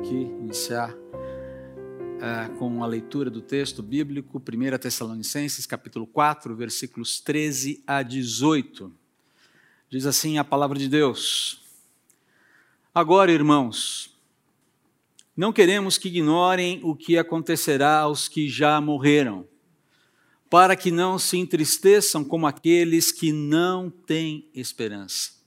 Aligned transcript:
aqui 0.00 0.14
iniciar 0.14 0.94
uh, 0.94 2.56
com 2.58 2.82
a 2.82 2.86
leitura 2.86 3.28
do 3.28 3.42
texto 3.42 3.82
bíblico, 3.82 4.38
1 4.38 4.78
Tessalonicenses, 4.78 5.66
capítulo 5.66 6.06
4, 6.06 6.56
versículos 6.56 7.20
13 7.20 7.84
a 7.86 8.02
18. 8.02 8.90
Diz 9.90 10.06
assim 10.06 10.38
a 10.38 10.44
palavra 10.44 10.78
de 10.78 10.88
Deus: 10.88 11.60
Agora, 12.94 13.30
irmãos, 13.30 14.16
não 15.36 15.52
queremos 15.52 15.98
que 15.98 16.08
ignorem 16.08 16.80
o 16.82 16.96
que 16.96 17.18
acontecerá 17.18 17.98
aos 17.98 18.26
que 18.26 18.48
já 18.48 18.80
morreram, 18.80 19.46
para 20.48 20.74
que 20.74 20.90
não 20.90 21.18
se 21.18 21.36
entristeçam 21.36 22.24
como 22.24 22.46
aqueles 22.46 23.12
que 23.12 23.32
não 23.32 23.90
têm 23.90 24.48
esperança. 24.54 25.39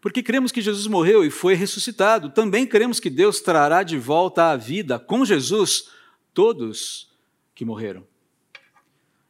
Porque 0.00 0.22
cremos 0.22 0.50
que 0.50 0.62
Jesus 0.62 0.86
morreu 0.86 1.24
e 1.24 1.30
foi 1.30 1.54
ressuscitado. 1.54 2.30
Também 2.30 2.66
cremos 2.66 2.98
que 2.98 3.10
Deus 3.10 3.40
trará 3.40 3.82
de 3.82 3.98
volta 3.98 4.50
à 4.50 4.56
vida 4.56 4.98
com 4.98 5.24
Jesus 5.24 5.90
todos 6.32 7.10
que 7.54 7.64
morreram. 7.64 8.06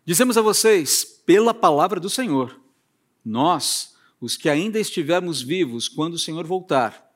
Dizemos 0.05 0.37
a 0.37 0.43
vocês, 0.43 1.05
pela 1.27 1.53
palavra 1.53 1.99
do 1.99 2.09
Senhor, 2.09 2.61
nós, 3.25 3.97
os 4.21 4.37
que 4.37 4.49
ainda 4.49 4.79
estivermos 4.79 5.43
vivos 5.43 5.89
quando 5.89 6.15
o 6.15 6.19
Senhor 6.19 6.47
voltar, 6.47 7.11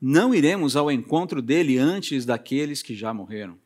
não 0.00 0.34
iremos 0.34 0.76
ao 0.76 0.90
encontro 0.90 1.42
dele 1.42 1.78
antes 1.78 2.24
daqueles 2.24 2.82
que 2.82 2.94
já 2.94 3.12
morreram. 3.12 3.58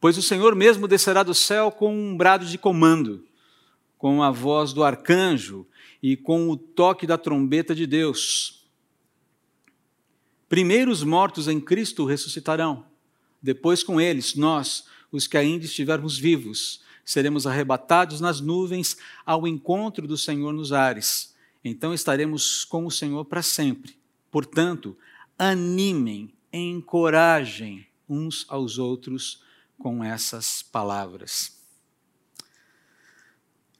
Pois 0.00 0.16
o 0.16 0.22
Senhor 0.22 0.54
mesmo 0.56 0.88
descerá 0.88 1.22
do 1.22 1.34
céu 1.34 1.70
com 1.70 1.94
um 1.94 2.16
brado 2.16 2.46
de 2.46 2.56
comando, 2.56 3.24
com 3.98 4.22
a 4.22 4.30
voz 4.30 4.72
do 4.72 4.82
arcanjo 4.82 5.66
e 6.02 6.16
com 6.16 6.48
o 6.48 6.56
toque 6.56 7.06
da 7.06 7.18
trombeta 7.18 7.74
de 7.74 7.86
Deus. 7.86 8.64
Primeiro 10.48 10.90
os 10.90 11.02
mortos 11.02 11.46
em 11.46 11.60
Cristo 11.60 12.04
ressuscitarão, 12.04 12.84
depois 13.42 13.82
com 13.82 14.00
eles, 14.00 14.34
nós, 14.34 14.84
os 15.12 15.26
que 15.26 15.36
ainda 15.36 15.64
estivermos 15.64 16.18
vivos, 16.18 16.82
seremos 17.04 17.46
arrebatados 17.46 18.20
nas 18.20 18.40
nuvens 18.40 18.96
ao 19.24 19.46
encontro 19.46 20.06
do 20.06 20.16
Senhor 20.16 20.52
nos 20.52 20.72
ares. 20.72 21.34
Então 21.64 21.92
estaremos 21.92 22.64
com 22.64 22.86
o 22.86 22.90
Senhor 22.90 23.24
para 23.24 23.42
sempre. 23.42 23.96
Portanto, 24.30 24.96
animem, 25.38 26.32
encorajem 26.52 27.86
uns 28.08 28.44
aos 28.48 28.78
outros 28.78 29.42
com 29.78 30.04
essas 30.04 30.62
palavras. 30.62 31.59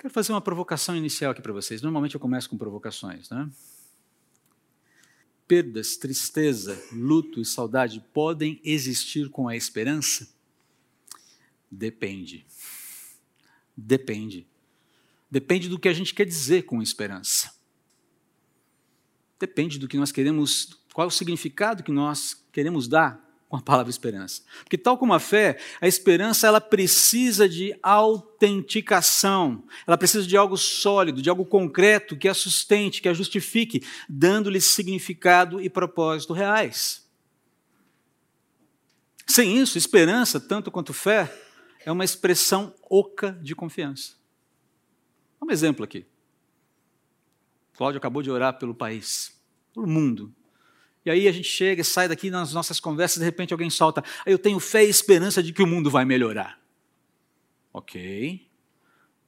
Quero 0.00 0.14
fazer 0.14 0.32
uma 0.32 0.40
provocação 0.40 0.96
inicial 0.96 1.32
aqui 1.32 1.42
para 1.42 1.52
vocês. 1.52 1.82
Normalmente 1.82 2.14
eu 2.14 2.20
começo 2.20 2.48
com 2.48 2.56
provocações, 2.56 3.28
né? 3.28 3.50
Perdas, 5.46 5.98
tristeza, 5.98 6.82
luto 6.90 7.38
e 7.38 7.44
saudade 7.44 8.02
podem 8.10 8.58
existir 8.64 9.28
com 9.28 9.46
a 9.46 9.54
esperança? 9.54 10.26
Depende. 11.70 12.46
Depende. 13.76 14.46
Depende 15.30 15.68
do 15.68 15.78
que 15.78 15.88
a 15.90 15.92
gente 15.92 16.14
quer 16.14 16.24
dizer 16.24 16.62
com 16.62 16.80
esperança. 16.80 17.54
Depende 19.38 19.78
do 19.78 19.86
que 19.86 19.98
nós 19.98 20.10
queremos, 20.10 20.82
qual 20.94 21.08
o 21.08 21.10
significado 21.10 21.82
que 21.82 21.92
nós 21.92 22.42
queremos 22.50 22.88
dar 22.88 23.22
com 23.50 23.56
a 23.56 23.60
palavra 23.60 23.90
esperança. 23.90 24.42
Porque 24.62 24.78
tal 24.78 24.96
como 24.96 25.12
a 25.12 25.18
fé, 25.18 25.58
a 25.80 25.88
esperança 25.88 26.46
ela 26.46 26.60
precisa 26.60 27.48
de 27.48 27.76
autenticação. 27.82 29.64
Ela 29.84 29.98
precisa 29.98 30.24
de 30.24 30.36
algo 30.36 30.56
sólido, 30.56 31.20
de 31.20 31.28
algo 31.28 31.44
concreto 31.44 32.16
que 32.16 32.28
a 32.28 32.32
sustente, 32.32 33.02
que 33.02 33.08
a 33.08 33.12
justifique, 33.12 33.84
dando-lhe 34.08 34.60
significado 34.60 35.60
e 35.60 35.68
propósito 35.68 36.32
reais. 36.32 37.04
Sem 39.26 39.58
isso, 39.58 39.76
esperança, 39.76 40.38
tanto 40.38 40.70
quanto 40.70 40.92
fé, 40.92 41.36
é 41.84 41.90
uma 41.90 42.04
expressão 42.04 42.72
oca 42.88 43.32
de 43.42 43.56
confiança. 43.56 44.14
Um 45.42 45.50
exemplo 45.50 45.84
aqui. 45.84 46.06
Cláudio 47.74 47.98
acabou 47.98 48.22
de 48.22 48.30
orar 48.30 48.60
pelo 48.60 48.76
país, 48.76 49.36
pelo 49.74 49.88
mundo. 49.88 50.32
E 51.04 51.10
aí 51.10 51.26
a 51.26 51.32
gente 51.32 51.48
chega, 51.48 51.82
sai 51.82 52.08
daqui 52.08 52.30
nas 52.30 52.52
nossas 52.52 52.78
conversas, 52.78 53.18
de 53.18 53.24
repente 53.24 53.52
alguém 53.52 53.70
solta, 53.70 54.04
eu 54.26 54.38
tenho 54.38 54.60
fé 54.60 54.84
e 54.84 54.90
esperança 54.90 55.42
de 55.42 55.52
que 55.52 55.62
o 55.62 55.66
mundo 55.66 55.90
vai 55.90 56.04
melhorar. 56.04 56.60
Ok. 57.72 58.46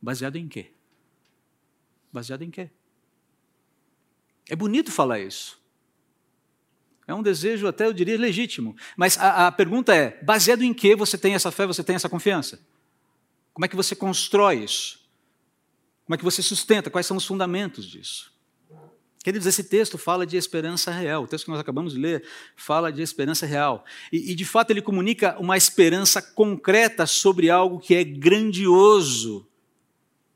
Baseado 0.00 0.36
em 0.36 0.48
quê? 0.48 0.72
Baseado 2.12 2.42
em 2.42 2.50
quê? 2.50 2.70
É 4.48 4.56
bonito 4.56 4.90
falar 4.90 5.20
isso. 5.20 5.62
É 7.06 7.14
um 7.14 7.22
desejo 7.22 7.66
até, 7.66 7.86
eu 7.86 7.92
diria, 7.92 8.18
legítimo. 8.18 8.76
Mas 8.96 9.18
a, 9.18 9.46
a 9.46 9.52
pergunta 9.52 9.94
é: 9.94 10.22
baseado 10.22 10.62
em 10.62 10.74
que 10.74 10.94
você 10.94 11.16
tem 11.16 11.34
essa 11.34 11.50
fé, 11.50 11.66
você 11.66 11.82
tem 11.82 11.96
essa 11.96 12.08
confiança? 12.08 12.60
Como 13.52 13.64
é 13.64 13.68
que 13.68 13.76
você 13.76 13.94
constrói 13.94 14.64
isso? 14.64 15.00
Como 16.04 16.14
é 16.14 16.18
que 16.18 16.24
você 16.24 16.42
sustenta? 16.42 16.90
Quais 16.90 17.06
são 17.06 17.16
os 17.16 17.24
fundamentos 17.24 17.86
disso? 17.86 18.31
Queridos, 19.22 19.46
esse 19.46 19.62
texto 19.62 19.96
fala 19.96 20.26
de 20.26 20.36
esperança 20.36 20.90
real. 20.90 21.22
O 21.22 21.28
texto 21.28 21.44
que 21.44 21.50
nós 21.52 21.60
acabamos 21.60 21.92
de 21.92 22.00
ler 22.00 22.24
fala 22.56 22.90
de 22.90 23.02
esperança 23.02 23.46
real. 23.46 23.84
E, 24.12 24.32
e, 24.32 24.34
de 24.34 24.44
fato, 24.44 24.70
ele 24.70 24.82
comunica 24.82 25.36
uma 25.38 25.56
esperança 25.56 26.20
concreta 26.20 27.06
sobre 27.06 27.48
algo 27.48 27.78
que 27.78 27.94
é 27.94 28.02
grandioso. 28.02 29.46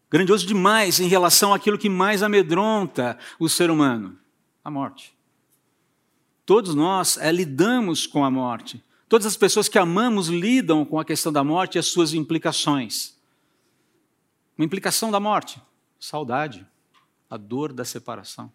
Grandioso 0.08 0.46
demais 0.46 1.00
em 1.00 1.08
relação 1.08 1.52
àquilo 1.52 1.76
que 1.76 1.88
mais 1.88 2.22
amedronta 2.22 3.18
o 3.40 3.48
ser 3.48 3.70
humano: 3.70 4.16
a 4.62 4.70
morte. 4.70 5.16
Todos 6.44 6.72
nós 6.72 7.16
é, 7.16 7.32
lidamos 7.32 8.06
com 8.06 8.24
a 8.24 8.30
morte. 8.30 8.80
Todas 9.08 9.26
as 9.26 9.36
pessoas 9.36 9.68
que 9.68 9.78
amamos 9.78 10.28
lidam 10.28 10.84
com 10.84 11.00
a 11.00 11.04
questão 11.04 11.32
da 11.32 11.42
morte 11.42 11.74
e 11.74 11.78
as 11.80 11.86
suas 11.86 12.14
implicações. 12.14 13.16
Uma 14.56 14.64
implicação 14.64 15.10
da 15.10 15.18
morte: 15.18 15.60
saudade, 15.98 16.64
a 17.28 17.36
dor 17.36 17.72
da 17.72 17.84
separação. 17.84 18.52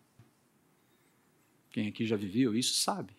Quem 1.72 1.88
aqui 1.88 2.06
já 2.06 2.16
viveu 2.16 2.56
isso 2.56 2.76
sabe. 2.76 3.14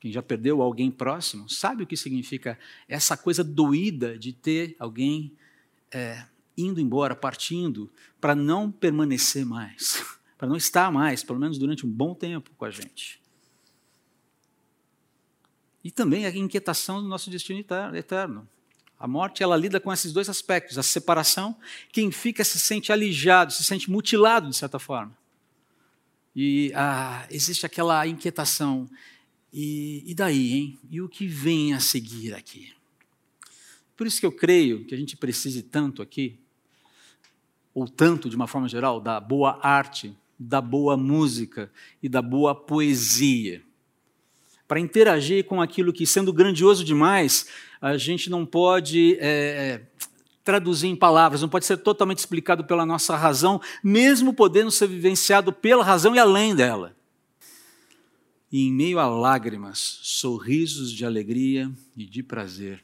Quem 0.00 0.12
já 0.12 0.22
perdeu 0.22 0.62
alguém 0.62 0.90
próximo 0.90 1.48
sabe 1.48 1.82
o 1.82 1.86
que 1.86 1.96
significa 1.96 2.58
essa 2.88 3.16
coisa 3.16 3.42
doída 3.42 4.18
de 4.18 4.32
ter 4.32 4.76
alguém 4.78 5.32
é, 5.90 6.24
indo 6.56 6.80
embora, 6.80 7.16
partindo, 7.16 7.90
para 8.20 8.34
não 8.34 8.70
permanecer 8.70 9.44
mais, 9.44 10.04
para 10.38 10.48
não 10.48 10.56
estar 10.56 10.90
mais, 10.92 11.22
pelo 11.22 11.38
menos 11.38 11.58
durante 11.58 11.86
um 11.86 11.90
bom 11.90 12.14
tempo 12.14 12.50
com 12.56 12.64
a 12.64 12.70
gente. 12.70 13.20
E 15.82 15.90
também 15.90 16.26
a 16.26 16.36
inquietação 16.36 17.02
do 17.02 17.08
nosso 17.08 17.30
destino 17.30 17.60
eterno. 17.60 18.48
A 18.98 19.06
morte, 19.06 19.44
ela 19.44 19.56
lida 19.56 19.78
com 19.78 19.92
esses 19.92 20.12
dois 20.12 20.28
aspectos. 20.28 20.76
A 20.76 20.82
separação, 20.82 21.56
quem 21.92 22.10
fica 22.10 22.44
se 22.44 22.58
sente 22.58 22.92
alijado, 22.92 23.52
se 23.52 23.62
sente 23.62 23.90
mutilado, 23.90 24.50
de 24.50 24.56
certa 24.56 24.78
forma. 24.78 25.16
E 26.40 26.70
ah, 26.72 27.26
existe 27.32 27.66
aquela 27.66 28.06
inquietação. 28.06 28.88
E, 29.52 30.04
e 30.06 30.14
daí, 30.14 30.52
hein? 30.52 30.78
E 30.88 31.00
o 31.00 31.08
que 31.08 31.26
vem 31.26 31.74
a 31.74 31.80
seguir 31.80 32.32
aqui? 32.32 32.72
Por 33.96 34.06
isso 34.06 34.20
que 34.20 34.26
eu 34.26 34.30
creio 34.30 34.84
que 34.84 34.94
a 34.94 34.96
gente 34.96 35.16
precise 35.16 35.62
tanto 35.62 36.00
aqui, 36.00 36.38
ou 37.74 37.88
tanto 37.88 38.30
de 38.30 38.36
uma 38.36 38.46
forma 38.46 38.68
geral, 38.68 39.00
da 39.00 39.18
boa 39.18 39.58
arte, 39.60 40.16
da 40.38 40.60
boa 40.60 40.96
música 40.96 41.72
e 42.00 42.08
da 42.08 42.22
boa 42.22 42.54
poesia. 42.54 43.60
Para 44.68 44.78
interagir 44.78 45.44
com 45.44 45.60
aquilo 45.60 45.92
que, 45.92 46.06
sendo 46.06 46.32
grandioso 46.32 46.84
demais, 46.84 47.48
a 47.80 47.96
gente 47.96 48.30
não 48.30 48.46
pode 48.46 49.16
é, 49.18 49.82
traduzir 50.48 50.88
em 50.88 50.96
palavras, 50.96 51.42
não 51.42 51.48
pode 51.48 51.66
ser 51.66 51.76
totalmente 51.76 52.20
explicado 52.20 52.64
pela 52.64 52.86
nossa 52.86 53.14
razão, 53.14 53.60
mesmo 53.84 54.32
podendo 54.32 54.70
ser 54.70 54.86
vivenciado 54.86 55.52
pela 55.52 55.84
razão 55.84 56.14
e 56.14 56.18
além 56.18 56.56
dela. 56.56 56.96
E 58.50 58.66
em 58.66 58.72
meio 58.72 58.98
a 58.98 59.06
lágrimas, 59.06 59.98
sorrisos 60.00 60.90
de 60.90 61.04
alegria 61.04 61.70
e 61.94 62.06
de 62.06 62.22
prazer, 62.22 62.82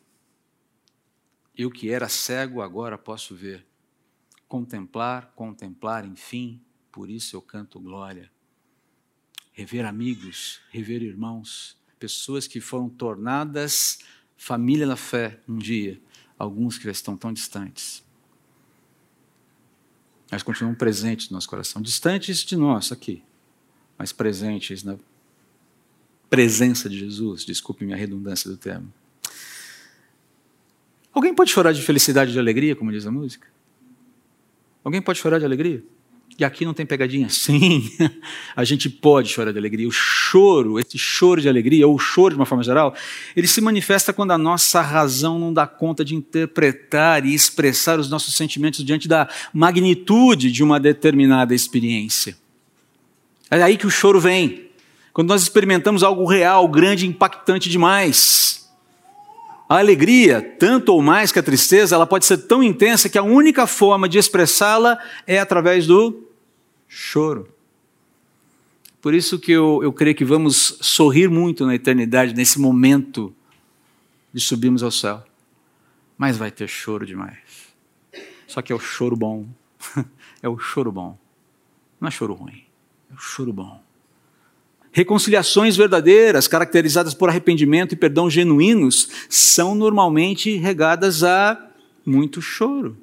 eu 1.56 1.70
que 1.70 1.88
era 1.88 2.06
cego 2.06 2.60
agora 2.60 2.98
posso 2.98 3.34
ver. 3.34 3.64
Contemplar, 4.46 5.32
contemplar, 5.34 6.04
enfim, 6.04 6.60
por 6.92 7.08
isso 7.08 7.34
eu 7.34 7.40
canto 7.40 7.80
glória. 7.80 8.30
Rever 9.52 9.86
amigos, 9.86 10.60
rever 10.70 11.02
irmãos, 11.02 11.78
pessoas 11.98 12.46
que 12.46 12.60
foram 12.60 12.90
tornadas 12.90 14.00
família 14.36 14.86
na 14.86 14.96
fé 14.96 15.40
um 15.48 15.56
dia 15.56 15.98
alguns 16.44 16.78
que 16.78 16.84
já 16.84 16.92
estão 16.92 17.16
tão 17.16 17.32
distantes. 17.32 18.04
Mas 20.30 20.42
continuam 20.42 20.74
presentes 20.74 21.28
no 21.28 21.34
nosso 21.34 21.48
coração, 21.48 21.80
distantes 21.82 22.38
de 22.44 22.56
nós 22.56 22.92
aqui, 22.92 23.22
mas 23.98 24.12
presentes 24.12 24.82
na 24.82 24.96
presença 26.28 26.88
de 26.88 26.98
Jesus. 26.98 27.44
Desculpe 27.44 27.84
minha 27.84 27.96
redundância 27.96 28.50
do 28.50 28.56
termo. 28.56 28.92
Alguém 31.12 31.34
pode 31.34 31.50
chorar 31.50 31.72
de 31.72 31.80
felicidade 31.82 32.30
e 32.30 32.32
de 32.32 32.38
alegria, 32.38 32.74
como 32.74 32.90
diz 32.90 33.06
a 33.06 33.10
música? 33.10 33.46
Alguém 34.82 35.00
pode 35.00 35.18
chorar 35.20 35.38
de 35.38 35.44
alegria? 35.44 35.84
E 36.36 36.44
aqui 36.44 36.64
não 36.64 36.74
tem 36.74 36.84
pegadinha? 36.84 37.28
Sim, 37.28 37.88
a 38.56 38.64
gente 38.64 38.90
pode 38.90 39.28
chorar 39.28 39.52
de 39.52 39.58
alegria. 39.58 39.86
O 39.86 39.92
choro, 39.92 40.80
esse 40.80 40.98
choro 40.98 41.40
de 41.40 41.48
alegria, 41.48 41.86
ou 41.86 41.94
o 41.94 41.98
choro 41.98 42.34
de 42.34 42.40
uma 42.40 42.46
forma 42.46 42.64
geral, 42.64 42.92
ele 43.36 43.46
se 43.46 43.60
manifesta 43.60 44.12
quando 44.12 44.32
a 44.32 44.38
nossa 44.38 44.80
razão 44.80 45.38
não 45.38 45.52
dá 45.52 45.66
conta 45.66 46.04
de 46.04 46.14
interpretar 46.14 47.24
e 47.24 47.32
expressar 47.32 48.00
os 48.00 48.10
nossos 48.10 48.34
sentimentos 48.34 48.84
diante 48.84 49.06
da 49.06 49.28
magnitude 49.52 50.50
de 50.50 50.64
uma 50.64 50.80
determinada 50.80 51.54
experiência. 51.54 52.36
É 53.48 53.62
aí 53.62 53.76
que 53.76 53.86
o 53.86 53.90
choro 53.90 54.20
vem. 54.20 54.64
Quando 55.12 55.28
nós 55.28 55.42
experimentamos 55.42 56.02
algo 56.02 56.24
real, 56.24 56.66
grande, 56.66 57.06
impactante 57.06 57.70
demais. 57.70 58.63
A 59.68 59.78
alegria, 59.78 60.42
tanto 60.42 60.92
ou 60.92 61.00
mais 61.00 61.32
que 61.32 61.38
a 61.38 61.42
tristeza, 61.42 61.94
ela 61.94 62.06
pode 62.06 62.26
ser 62.26 62.38
tão 62.38 62.62
intensa 62.62 63.08
que 63.08 63.16
a 63.16 63.22
única 63.22 63.66
forma 63.66 64.08
de 64.08 64.18
expressá-la 64.18 64.98
é 65.26 65.38
através 65.38 65.86
do 65.86 66.28
choro. 66.86 67.48
Por 69.00 69.14
isso 69.14 69.38
que 69.38 69.52
eu, 69.52 69.80
eu 69.82 69.92
creio 69.92 70.14
que 70.14 70.24
vamos 70.24 70.78
sorrir 70.80 71.28
muito 71.28 71.66
na 71.66 71.74
eternidade, 71.74 72.34
nesse 72.34 72.58
momento 72.58 73.34
de 74.32 74.40
subirmos 74.40 74.82
ao 74.82 74.90
céu. 74.90 75.22
Mas 76.16 76.36
vai 76.36 76.50
ter 76.50 76.68
choro 76.68 77.06
demais. 77.06 77.38
Só 78.46 78.62
que 78.62 78.72
é 78.72 78.74
o 78.74 78.80
choro 78.80 79.16
bom. 79.16 79.46
É 80.42 80.48
o 80.48 80.58
choro 80.58 80.92
bom. 80.92 81.18
Não 81.98 82.08
é 82.08 82.10
choro 82.10 82.34
ruim. 82.34 82.66
É 83.10 83.14
o 83.14 83.16
choro 83.16 83.50
bom. 83.50 83.82
Reconciliações 84.94 85.76
verdadeiras, 85.76 86.48
caracterizadas 86.48 87.12
por 87.12 87.28
arrependimento 87.28 87.92
e 87.92 87.96
perdão 87.96 88.30
genuínos, 88.30 89.10
são 89.28 89.74
normalmente 89.74 90.56
regadas 90.56 91.22
a 91.22 91.70
muito 92.06 92.40
choro. 92.40 92.96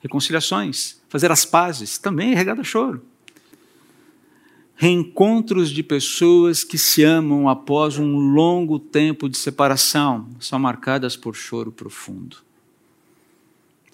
Reconciliações, 0.00 0.98
fazer 1.10 1.30
as 1.30 1.44
pazes, 1.44 1.98
também 1.98 2.32
é 2.32 2.34
regada 2.34 2.62
a 2.62 2.64
choro 2.64 3.02
reencontros 4.80 5.68
de 5.68 5.82
pessoas 5.82 6.64
que 6.64 6.78
se 6.78 7.04
amam 7.04 7.50
após 7.50 7.98
um 7.98 8.16
longo 8.16 8.78
tempo 8.78 9.28
de 9.28 9.36
separação 9.36 10.26
são 10.40 10.58
marcadas 10.58 11.18
por 11.18 11.36
choro 11.36 11.70
profundo. 11.70 12.38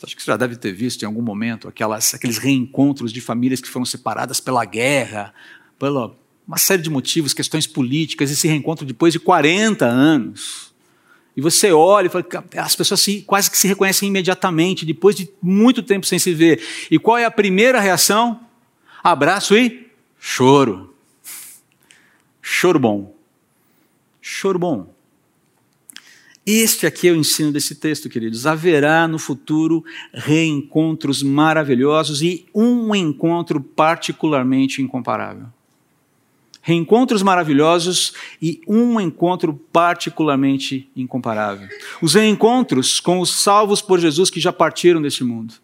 Acho 0.01 0.15
que 0.15 0.23
você 0.23 0.31
já 0.31 0.37
deve 0.37 0.55
ter 0.55 0.73
visto 0.73 1.03
em 1.03 1.07
algum 1.07 1.23
momento 1.23 1.67
aquelas, 1.67 2.15
aqueles 2.15 2.39
reencontros 2.39 3.13
de 3.13 3.21
famílias 3.21 3.61
que 3.61 3.69
foram 3.69 3.85
separadas 3.85 4.39
pela 4.39 4.65
guerra, 4.65 5.35
pela 5.77 6.17
uma 6.47 6.59
série 6.59 6.83
de 6.83 6.91
motivos, 6.91 7.35
questões 7.35 7.67
políticas, 7.67 8.31
esse 8.31 8.47
reencontro 8.47 8.87
depois 8.87 9.13
de 9.13 9.19
40 9.19 9.85
anos. 9.85 10.73
E 11.37 11.41
você 11.41 11.73
olha 11.73 12.07
e 12.07 12.09
fala, 12.09 12.25
as 12.57 12.77
pessoas 12.77 13.01
se, 13.01 13.23
quase 13.23 13.51
que 13.51 13.59
se 13.59 13.69
reconhecem 13.69 14.09
imediatamente, 14.09 14.87
depois 14.87 15.17
de 15.17 15.29
muito 15.43 15.83
tempo 15.83 16.07
sem 16.07 16.19
se 16.19 16.33
ver. 16.33 16.63
E 16.91 16.99
qual 16.99 17.19
é 17.19 17.25
a 17.25 17.31
primeira 17.31 17.81
reação? 17.81 18.41
Abraço 19.03 19.57
e 19.57 19.87
Choro. 20.19 20.95
Choro 22.41 22.79
bom. 22.79 23.15
Choro 24.21 24.59
bom. 24.59 24.95
Este 26.47 26.87
aqui 26.87 27.09
é 27.09 27.13
o 27.13 27.17
ensino 27.17 27.51
desse 27.51 27.75
texto, 27.75 28.09
queridos. 28.09 28.47
Haverá 28.47 29.09
no 29.09 29.19
futuro 29.19 29.85
reencontros 30.15 31.23
maravilhosos 31.23 32.23
e 32.23 32.47
um 32.55 32.95
encontro 32.95 33.61
particularmente 33.61 34.81
incomparável. 34.81 35.49
Reencontros 36.67 37.23
maravilhosos 37.23 38.13
e 38.43 38.61
um 38.67 39.01
encontro 39.01 39.55
particularmente 39.73 40.91
incomparável. 40.97 41.69
Os 42.03 42.15
reencontros 42.15 42.99
com 42.99 43.21
os 43.21 43.41
salvos 43.41 43.81
por 43.81 44.01
Jesus 44.01 44.31
que 44.31 44.41
já 44.41 44.53
partiram 44.53 45.01
deste 45.01 45.23
mundo. 45.23 45.55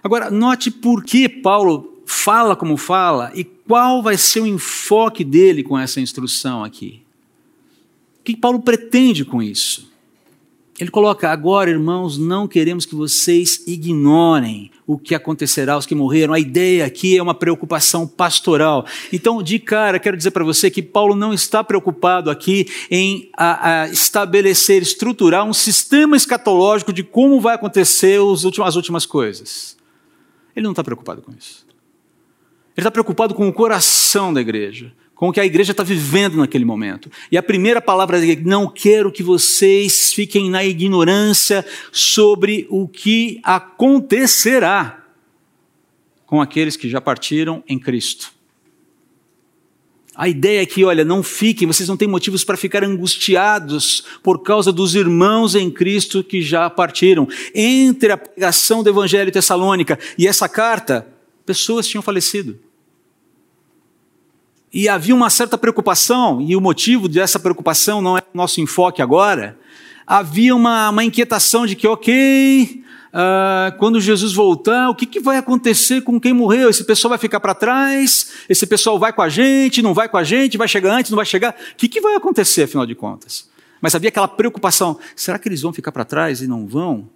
Agora, 0.00 0.30
note 0.30 0.70
por 0.70 1.02
que 1.02 1.28
Paulo 1.28 2.00
fala 2.06 2.54
como 2.54 2.76
fala 2.76 3.32
e 3.34 3.42
qual 3.42 4.00
vai 4.04 4.16
ser 4.16 4.42
o 4.42 4.46
enfoque 4.46 5.24
dele 5.24 5.64
com 5.64 5.76
essa 5.76 6.00
instrução 6.00 6.62
aqui. 6.62 7.02
O 8.20 8.22
que 8.22 8.36
Paulo 8.36 8.60
pretende 8.60 9.24
com 9.24 9.42
isso? 9.42 9.91
Ele 10.82 10.90
coloca: 10.90 11.30
agora, 11.30 11.70
irmãos, 11.70 12.18
não 12.18 12.48
queremos 12.48 12.84
que 12.84 12.96
vocês 12.96 13.62
ignorem 13.68 14.68
o 14.84 14.98
que 14.98 15.14
acontecerá 15.14 15.74
aos 15.74 15.86
que 15.86 15.94
morreram. 15.94 16.34
A 16.34 16.40
ideia 16.40 16.84
aqui 16.84 17.16
é 17.16 17.22
uma 17.22 17.34
preocupação 17.34 18.04
pastoral. 18.04 18.84
Então, 19.12 19.40
de 19.40 19.60
cara, 19.60 20.00
quero 20.00 20.16
dizer 20.16 20.32
para 20.32 20.42
você 20.42 20.72
que 20.72 20.82
Paulo 20.82 21.14
não 21.14 21.32
está 21.32 21.62
preocupado 21.62 22.28
aqui 22.32 22.66
em 22.90 23.30
a, 23.36 23.82
a 23.82 23.88
estabelecer, 23.90 24.82
estruturar 24.82 25.44
um 25.44 25.52
sistema 25.52 26.16
escatológico 26.16 26.92
de 26.92 27.04
como 27.04 27.40
vai 27.40 27.54
acontecer 27.54 28.20
os 28.20 28.42
últimos, 28.42 28.66
as 28.66 28.74
últimas 28.74 29.06
coisas. 29.06 29.76
Ele 30.56 30.64
não 30.64 30.72
está 30.72 30.82
preocupado 30.82 31.22
com 31.22 31.30
isso. 31.30 31.64
Ele 32.76 32.82
está 32.82 32.90
preocupado 32.90 33.34
com 33.34 33.46
o 33.46 33.52
coração 33.52 34.34
da 34.34 34.40
igreja, 34.40 34.92
com 35.14 35.28
o 35.28 35.32
que 35.32 35.40
a 35.40 35.44
igreja 35.44 35.70
está 35.70 35.82
vivendo 35.82 36.36
naquele 36.36 36.64
momento. 36.64 37.10
E 37.30 37.36
a 37.36 37.42
primeira 37.42 37.80
palavra 37.80 38.18
é: 38.18 38.36
não 38.36 38.68
quero 38.68 39.12
que 39.12 39.22
vocês 39.22 40.12
fiquem 40.12 40.50
na 40.50 40.64
ignorância 40.64 41.64
sobre 41.90 42.66
o 42.68 42.88
que 42.88 43.40
acontecerá 43.42 45.06
com 46.26 46.40
aqueles 46.40 46.76
que 46.76 46.88
já 46.88 47.00
partiram 47.00 47.62
em 47.68 47.78
Cristo. 47.78 48.32
A 50.14 50.28
ideia 50.28 50.62
é 50.62 50.66
que, 50.66 50.84
olha, 50.84 51.04
não 51.04 51.22
fiquem, 51.22 51.66
vocês 51.66 51.88
não 51.88 51.96
têm 51.96 52.08
motivos 52.08 52.44
para 52.44 52.56
ficar 52.56 52.84
angustiados 52.84 54.04
por 54.22 54.42
causa 54.42 54.70
dos 54.70 54.94
irmãos 54.94 55.54
em 55.54 55.70
Cristo 55.70 56.22
que 56.22 56.42
já 56.42 56.68
partiram. 56.68 57.26
Entre 57.54 58.12
a 58.12 58.16
pregação 58.18 58.82
do 58.82 58.90
Evangelho 58.90 59.32
Tessalônica 59.32 59.98
e 60.18 60.26
essa 60.26 60.48
carta, 60.48 61.06
pessoas 61.46 61.88
tinham 61.88 62.02
falecido. 62.02 62.58
E 64.72 64.88
havia 64.88 65.14
uma 65.14 65.28
certa 65.28 65.58
preocupação, 65.58 66.40
e 66.40 66.56
o 66.56 66.60
motivo 66.60 67.06
dessa 67.06 67.38
preocupação 67.38 68.00
não 68.00 68.16
é 68.16 68.22
o 68.32 68.36
nosso 68.36 68.58
enfoque 68.60 69.02
agora. 69.02 69.58
Havia 70.06 70.56
uma, 70.56 70.88
uma 70.88 71.04
inquietação 71.04 71.66
de 71.66 71.76
que, 71.76 71.86
ok, 71.86 72.82
uh, 73.12 73.76
quando 73.78 74.00
Jesus 74.00 74.32
voltar, 74.32 74.88
o 74.88 74.94
que, 74.94 75.04
que 75.04 75.20
vai 75.20 75.36
acontecer 75.36 76.00
com 76.00 76.18
quem 76.18 76.32
morreu? 76.32 76.70
Esse 76.70 76.84
pessoal 76.84 77.10
vai 77.10 77.18
ficar 77.18 77.38
para 77.38 77.54
trás? 77.54 78.32
Esse 78.48 78.66
pessoal 78.66 78.98
vai 78.98 79.12
com 79.12 79.20
a 79.20 79.28
gente? 79.28 79.82
Não 79.82 79.92
vai 79.92 80.08
com 80.08 80.16
a 80.16 80.24
gente? 80.24 80.56
Vai 80.56 80.68
chegar 80.68 80.94
antes? 80.94 81.10
Não 81.10 81.16
vai 81.16 81.26
chegar? 81.26 81.54
O 81.72 81.76
que, 81.76 81.86
que 81.86 82.00
vai 82.00 82.14
acontecer, 82.14 82.62
afinal 82.62 82.86
de 82.86 82.94
contas? 82.94 83.50
Mas 83.78 83.94
havia 83.94 84.08
aquela 84.08 84.28
preocupação: 84.28 84.98
será 85.14 85.38
que 85.38 85.48
eles 85.48 85.60
vão 85.60 85.72
ficar 85.72 85.92
para 85.92 86.04
trás 86.04 86.40
e 86.40 86.46
não 86.46 86.66
vão? 86.66 87.10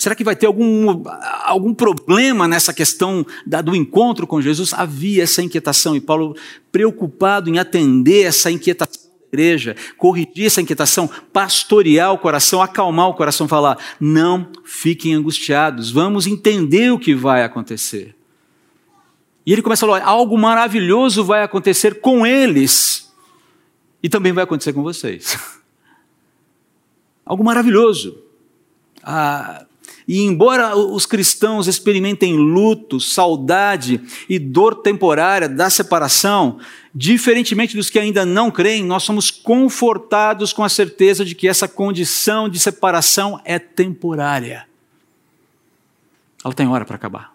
Será 0.00 0.14
que 0.14 0.24
vai 0.24 0.34
ter 0.34 0.46
algum, 0.46 1.02
algum 1.44 1.74
problema 1.74 2.48
nessa 2.48 2.72
questão 2.72 3.24
da, 3.46 3.60
do 3.60 3.76
encontro 3.76 4.26
com 4.26 4.40
Jesus? 4.40 4.72
Havia 4.72 5.24
essa 5.24 5.42
inquietação 5.42 5.94
e 5.94 6.00
Paulo, 6.00 6.34
preocupado 6.72 7.50
em 7.50 7.58
atender 7.58 8.22
essa 8.22 8.50
inquietação 8.50 9.02
da 9.02 9.28
igreja, 9.28 9.76
corrigir 9.98 10.46
essa 10.46 10.62
inquietação, 10.62 11.06
pastorear 11.30 12.14
o 12.14 12.18
coração, 12.18 12.62
acalmar 12.62 13.08
o 13.08 13.14
coração, 13.14 13.46
falar: 13.46 13.76
não 14.00 14.48
fiquem 14.64 15.12
angustiados, 15.12 15.90
vamos 15.90 16.26
entender 16.26 16.90
o 16.90 16.98
que 16.98 17.14
vai 17.14 17.44
acontecer. 17.44 18.16
E 19.44 19.52
ele 19.52 19.60
começa 19.60 19.84
a 19.84 19.88
falar: 19.88 20.02
algo 20.02 20.38
maravilhoso 20.38 21.22
vai 21.22 21.42
acontecer 21.42 22.00
com 22.00 22.26
eles 22.26 23.12
e 24.02 24.08
também 24.08 24.32
vai 24.32 24.44
acontecer 24.44 24.72
com 24.72 24.82
vocês. 24.82 25.38
algo 27.22 27.44
maravilhoso. 27.44 28.16
Ah, 29.02 29.66
e 30.12 30.22
embora 30.22 30.76
os 30.76 31.06
cristãos 31.06 31.68
experimentem 31.68 32.36
luto, 32.36 32.98
saudade 32.98 34.00
e 34.28 34.40
dor 34.40 34.74
temporária 34.74 35.48
da 35.48 35.70
separação, 35.70 36.58
diferentemente 36.92 37.76
dos 37.76 37.88
que 37.88 37.96
ainda 37.96 38.26
não 38.26 38.50
creem, 38.50 38.84
nós 38.84 39.04
somos 39.04 39.30
confortados 39.30 40.52
com 40.52 40.64
a 40.64 40.68
certeza 40.68 41.24
de 41.24 41.36
que 41.36 41.46
essa 41.46 41.68
condição 41.68 42.48
de 42.48 42.58
separação 42.58 43.40
é 43.44 43.56
temporária. 43.56 44.66
Ela 46.44 46.54
tem 46.54 46.66
hora 46.66 46.84
para 46.84 46.96
acabar. 46.96 47.32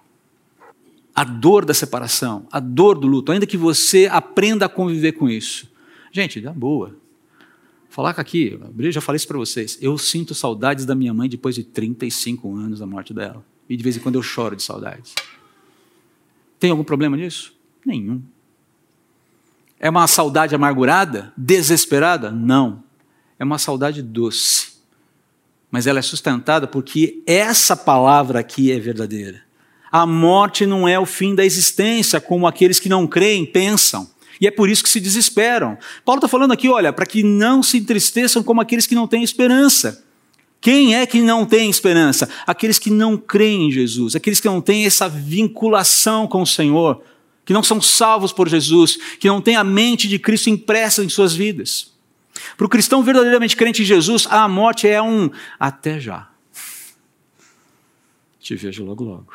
A 1.16 1.24
dor 1.24 1.64
da 1.64 1.74
separação, 1.74 2.46
a 2.52 2.60
dor 2.60 3.00
do 3.00 3.08
luto, 3.08 3.32
ainda 3.32 3.48
que 3.48 3.56
você 3.56 4.10
aprenda 4.12 4.66
a 4.66 4.70
conviver 4.70 5.14
com 5.14 5.30
isso. 5.30 5.72
Gente, 6.12 6.42
dá 6.42 6.52
boa. 6.52 6.94
Falar 7.96 8.10
aqui, 8.10 8.60
já 8.90 9.00
falei 9.00 9.16
isso 9.16 9.26
para 9.26 9.38
vocês. 9.38 9.78
Eu 9.80 9.98
sinto 9.98 10.36
saudades 10.36 10.86
da 10.86 10.94
minha 10.94 11.14
mãe 11.14 11.30
depois 11.30 11.56
de 11.56 11.64
35 11.64 12.54
anos 12.54 12.80
da 12.80 12.86
morte 12.86 13.14
dela. 13.14 13.42
E 13.70 13.78
de 13.78 13.82
vez 13.82 13.96
em 13.96 14.02
quando 14.02 14.16
eu 14.16 14.22
choro 14.22 14.54
de 14.54 14.64
saudades. 14.64 15.16
Tem 16.60 16.72
algum 16.72 16.84
problema 16.84 17.16
nisso? 17.16 17.54
Nenhum. 17.86 18.22
É 19.80 19.90
uma 19.90 20.08
saudade 20.08 20.54
amargurada? 20.54 21.32
Desesperada? 21.38 22.32
Não. 22.32 22.84
É 23.40 23.46
uma 23.46 23.58
saudade 23.58 24.02
doce. 24.02 24.74
Mas 25.72 25.88
ela 25.88 26.00
é 26.00 26.02
sustentada 26.02 26.68
porque 26.68 27.24
essa 27.26 27.78
palavra 27.78 28.42
aqui 28.42 28.74
é 28.74 28.78
verdadeira. 28.78 29.42
A 29.90 30.06
morte 30.06 30.66
não 30.66 30.86
é 30.86 31.00
o 31.00 31.06
fim 31.06 31.34
da 31.34 31.46
existência, 31.46 32.20
como 32.20 32.46
aqueles 32.46 32.78
que 32.78 32.90
não 32.90 33.08
creem 33.08 33.46
pensam. 33.46 34.14
E 34.40 34.48
é 34.48 34.52
por 34.52 34.70
isso 34.70 34.84
que 34.84 34.90
se 34.90 35.00
desesperam. 35.00 35.78
Paulo 36.04 36.20
está 36.20 36.28
falando 36.28 36.52
aqui, 36.52 36.70
olha, 36.70 36.92
para 36.92 37.06
que 37.06 37.24
não 37.24 37.64
se 37.64 37.78
entristeçam 37.78 38.44
como 38.44 38.62
aqueles 38.62 38.88
que 38.88 38.96
não 38.96 39.08
têm 39.08 39.24
esperança. 39.24 40.04
Quem 40.60 40.96
é 40.96 41.06
que 41.06 41.22
não 41.22 41.46
tem 41.46 41.70
esperança? 41.70 42.28
Aqueles 42.48 42.80
que 42.80 42.90
não 42.90 43.18
creem 43.18 43.68
em 43.68 43.72
Jesus, 43.72 44.16
aqueles 44.16 44.40
que 44.40 44.48
não 44.48 44.60
têm 44.60 44.86
essa 44.86 45.08
vinculação 45.08 46.28
com 46.28 46.42
o 46.42 46.48
Senhor, 46.48 47.04
que 47.46 47.54
não 47.54 47.62
são 47.62 47.80
salvos 47.80 48.34
por 48.34 48.50
Jesus, 48.50 48.98
que 49.20 49.28
não 49.28 49.40
têm 49.40 49.56
a 49.56 49.64
mente 49.64 50.08
de 50.08 50.18
Cristo 50.18 50.50
impressa 50.50 51.04
em 51.04 51.10
suas 51.10 51.36
vidas. 51.36 51.94
Para 52.58 52.66
o 52.66 52.70
cristão 52.70 53.04
verdadeiramente 53.04 53.56
crente 53.56 53.84
em 53.84 53.86
Jesus, 53.86 54.28
a 54.30 54.48
morte 54.48 54.88
é 54.88 55.02
um 55.02 55.30
até 55.60 56.00
já. 56.00 56.30
Te 58.40 58.56
vejo 58.56 58.84
logo, 58.84 59.04
logo. 59.04 59.34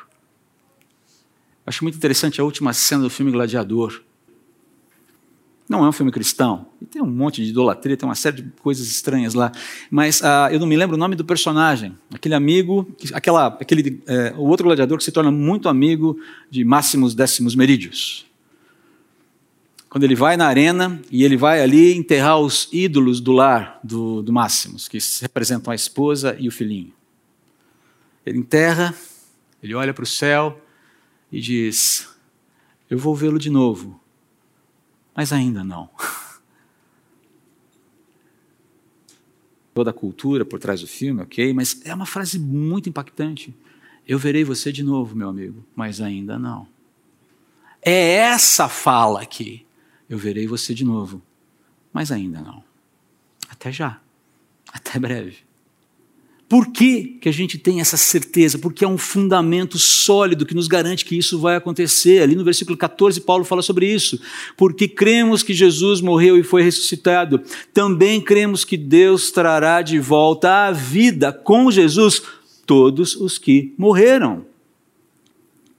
Acho 1.64 1.84
muito 1.84 1.96
interessante 1.96 2.40
a 2.40 2.44
última 2.44 2.72
cena 2.72 3.02
do 3.02 3.10
filme 3.10 3.30
Gladiador. 3.30 4.02
Não 5.70 5.84
é 5.84 5.88
um 5.88 5.92
filme 5.92 6.10
cristão. 6.10 6.66
E 6.82 6.84
tem 6.84 7.00
um 7.00 7.06
monte 7.06 7.44
de 7.44 7.50
idolatria, 7.50 7.96
tem 7.96 8.08
uma 8.08 8.16
série 8.16 8.42
de 8.42 8.50
coisas 8.60 8.88
estranhas 8.88 9.34
lá. 9.34 9.52
Mas 9.88 10.20
uh, 10.20 10.50
eu 10.50 10.58
não 10.58 10.66
me 10.66 10.76
lembro 10.76 10.96
o 10.96 10.98
nome 10.98 11.14
do 11.14 11.24
personagem. 11.24 11.96
Aquele 12.12 12.34
amigo, 12.34 12.92
aquela, 13.12 13.46
aquele, 13.46 14.02
é, 14.08 14.34
o 14.36 14.48
outro 14.48 14.64
gladiador 14.66 14.98
que 14.98 15.04
se 15.04 15.12
torna 15.12 15.30
muito 15.30 15.68
amigo 15.68 16.18
de 16.50 16.64
Máximos 16.64 17.14
Décimos 17.14 17.54
Merídios. 17.54 18.26
Quando 19.88 20.02
ele 20.02 20.16
vai 20.16 20.36
na 20.36 20.48
arena 20.48 21.00
e 21.08 21.22
ele 21.22 21.36
vai 21.36 21.62
ali 21.62 21.94
enterrar 21.94 22.40
os 22.40 22.68
ídolos 22.72 23.20
do 23.20 23.30
lar 23.30 23.78
do, 23.84 24.22
do 24.22 24.32
Máximos, 24.32 24.88
que 24.88 24.98
representam 25.22 25.70
a 25.70 25.76
esposa 25.76 26.36
e 26.36 26.48
o 26.48 26.50
filhinho. 26.50 26.92
Ele 28.26 28.38
enterra, 28.38 28.92
ele 29.62 29.72
olha 29.76 29.94
para 29.94 30.02
o 30.02 30.06
céu 30.06 30.60
e 31.30 31.40
diz: 31.40 32.08
Eu 32.90 32.98
vou 32.98 33.14
vê-lo 33.14 33.38
de 33.38 33.50
novo 33.50 33.99
mas 35.20 35.34
ainda 35.34 35.62
não. 35.62 35.90
Toda 39.74 39.90
a 39.90 39.92
cultura 39.92 40.46
por 40.46 40.58
trás 40.58 40.80
do 40.80 40.86
filme, 40.86 41.20
ok, 41.20 41.52
mas 41.52 41.82
é 41.84 41.94
uma 41.94 42.06
frase 42.06 42.38
muito 42.38 42.88
impactante. 42.88 43.54
Eu 44.08 44.18
verei 44.18 44.44
você 44.44 44.72
de 44.72 44.82
novo, 44.82 45.14
meu 45.14 45.28
amigo, 45.28 45.62
mas 45.76 46.00
ainda 46.00 46.38
não. 46.38 46.66
É 47.82 48.14
essa 48.14 48.66
fala 48.66 49.20
aqui. 49.20 49.66
Eu 50.08 50.16
verei 50.16 50.46
você 50.46 50.72
de 50.72 50.86
novo, 50.86 51.20
mas 51.92 52.10
ainda 52.10 52.40
não. 52.40 52.64
Até 53.50 53.70
já. 53.70 54.00
Até 54.72 54.98
breve. 54.98 55.49
Por 56.50 56.72
que, 56.72 57.16
que 57.20 57.28
a 57.28 57.32
gente 57.32 57.56
tem 57.56 57.80
essa 57.80 57.96
certeza? 57.96 58.58
Porque 58.58 58.84
é 58.84 58.88
um 58.88 58.98
fundamento 58.98 59.78
sólido 59.78 60.44
que 60.44 60.52
nos 60.52 60.66
garante 60.66 61.04
que 61.04 61.16
isso 61.16 61.38
vai 61.38 61.54
acontecer. 61.54 62.20
Ali 62.20 62.34
no 62.34 62.42
versículo 62.42 62.76
14, 62.76 63.20
Paulo 63.20 63.44
fala 63.44 63.62
sobre 63.62 63.86
isso. 63.86 64.20
Porque 64.56 64.88
cremos 64.88 65.44
que 65.44 65.54
Jesus 65.54 66.00
morreu 66.00 66.36
e 66.36 66.42
foi 66.42 66.62
ressuscitado, 66.62 67.40
também 67.72 68.20
cremos 68.20 68.64
que 68.64 68.76
Deus 68.76 69.30
trará 69.30 69.80
de 69.80 70.00
volta 70.00 70.66
à 70.66 70.72
vida 70.72 71.32
com 71.32 71.70
Jesus 71.70 72.20
todos 72.66 73.14
os 73.14 73.38
que 73.38 73.72
morreram. 73.78 74.44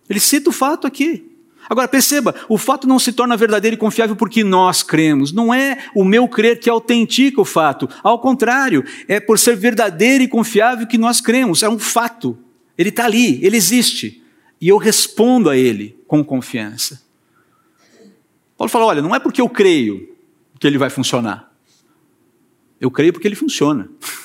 Ele 0.10 0.22
cita 0.22 0.51
o 0.51 0.54
fato 0.54 0.88
aqui. 0.88 1.31
Agora 1.70 1.88
perceba, 1.88 2.36
o 2.50 2.58
fato 2.58 2.88
não 2.88 3.00
se 3.00 3.13
torna 3.13 3.38
verdadeiro 3.38 3.75
e 3.75 3.77
confiável 3.77 4.15
porque 4.15 4.44
nós 4.44 4.84
cremos. 4.84 5.32
Não 5.32 5.53
é 5.53 5.77
o 5.96 6.03
meu 6.03 6.27
crer 6.27 6.60
que 6.60 6.70
autentica 6.70 7.39
o 7.39 7.46
fato. 7.46 7.88
Ao 8.03 8.20
contrário, 8.20 8.84
é 9.08 9.20
por 9.20 9.39
ser 9.39 9.56
verdadeiro 9.56 10.24
e 10.24 10.27
confiável 10.27 10.88
que 10.88 10.98
nós 10.98 11.22
cremos. 11.22 11.63
É 11.63 11.70
um 11.70 11.80
fato. 11.80 12.38
Ele 12.77 12.89
está 12.89 13.06
ali, 13.06 13.44
ele 13.44 13.58
existe. 13.58 14.24
E 14.60 14.68
eu 14.68 14.77
respondo 14.77 15.50
a 15.50 15.58
ele 15.58 15.98
com 16.08 16.24
confiança. 16.24 17.01
Paulo 18.58 18.70
fala: 18.70 18.86
olha, 18.86 19.01
não 19.01 19.15
é 19.15 19.20
porque 19.20 19.41
eu 19.41 19.50
creio 19.50 20.15
que 20.60 20.68
ele 20.68 20.77
vai 20.77 20.89
funcionar. 20.89 21.51
Eu 22.80 22.91
creio 22.91 23.13
porque 23.13 23.27
ele 23.27 23.36
funciona. 23.36 23.89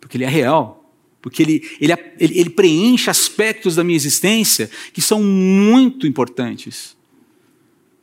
Porque 0.00 0.16
ele 0.16 0.24
é 0.24 0.28
real 0.28 0.81
porque 1.22 1.40
ele, 1.40 1.70
ele, 1.80 1.92
ele, 2.18 2.40
ele, 2.40 2.50
preenche 2.50 3.08
aspectos 3.08 3.76
da 3.76 3.84
minha 3.84 3.96
existência 3.96 4.68
que 4.92 5.00
são 5.00 5.22
muito 5.22 6.04
importantes. 6.04 6.96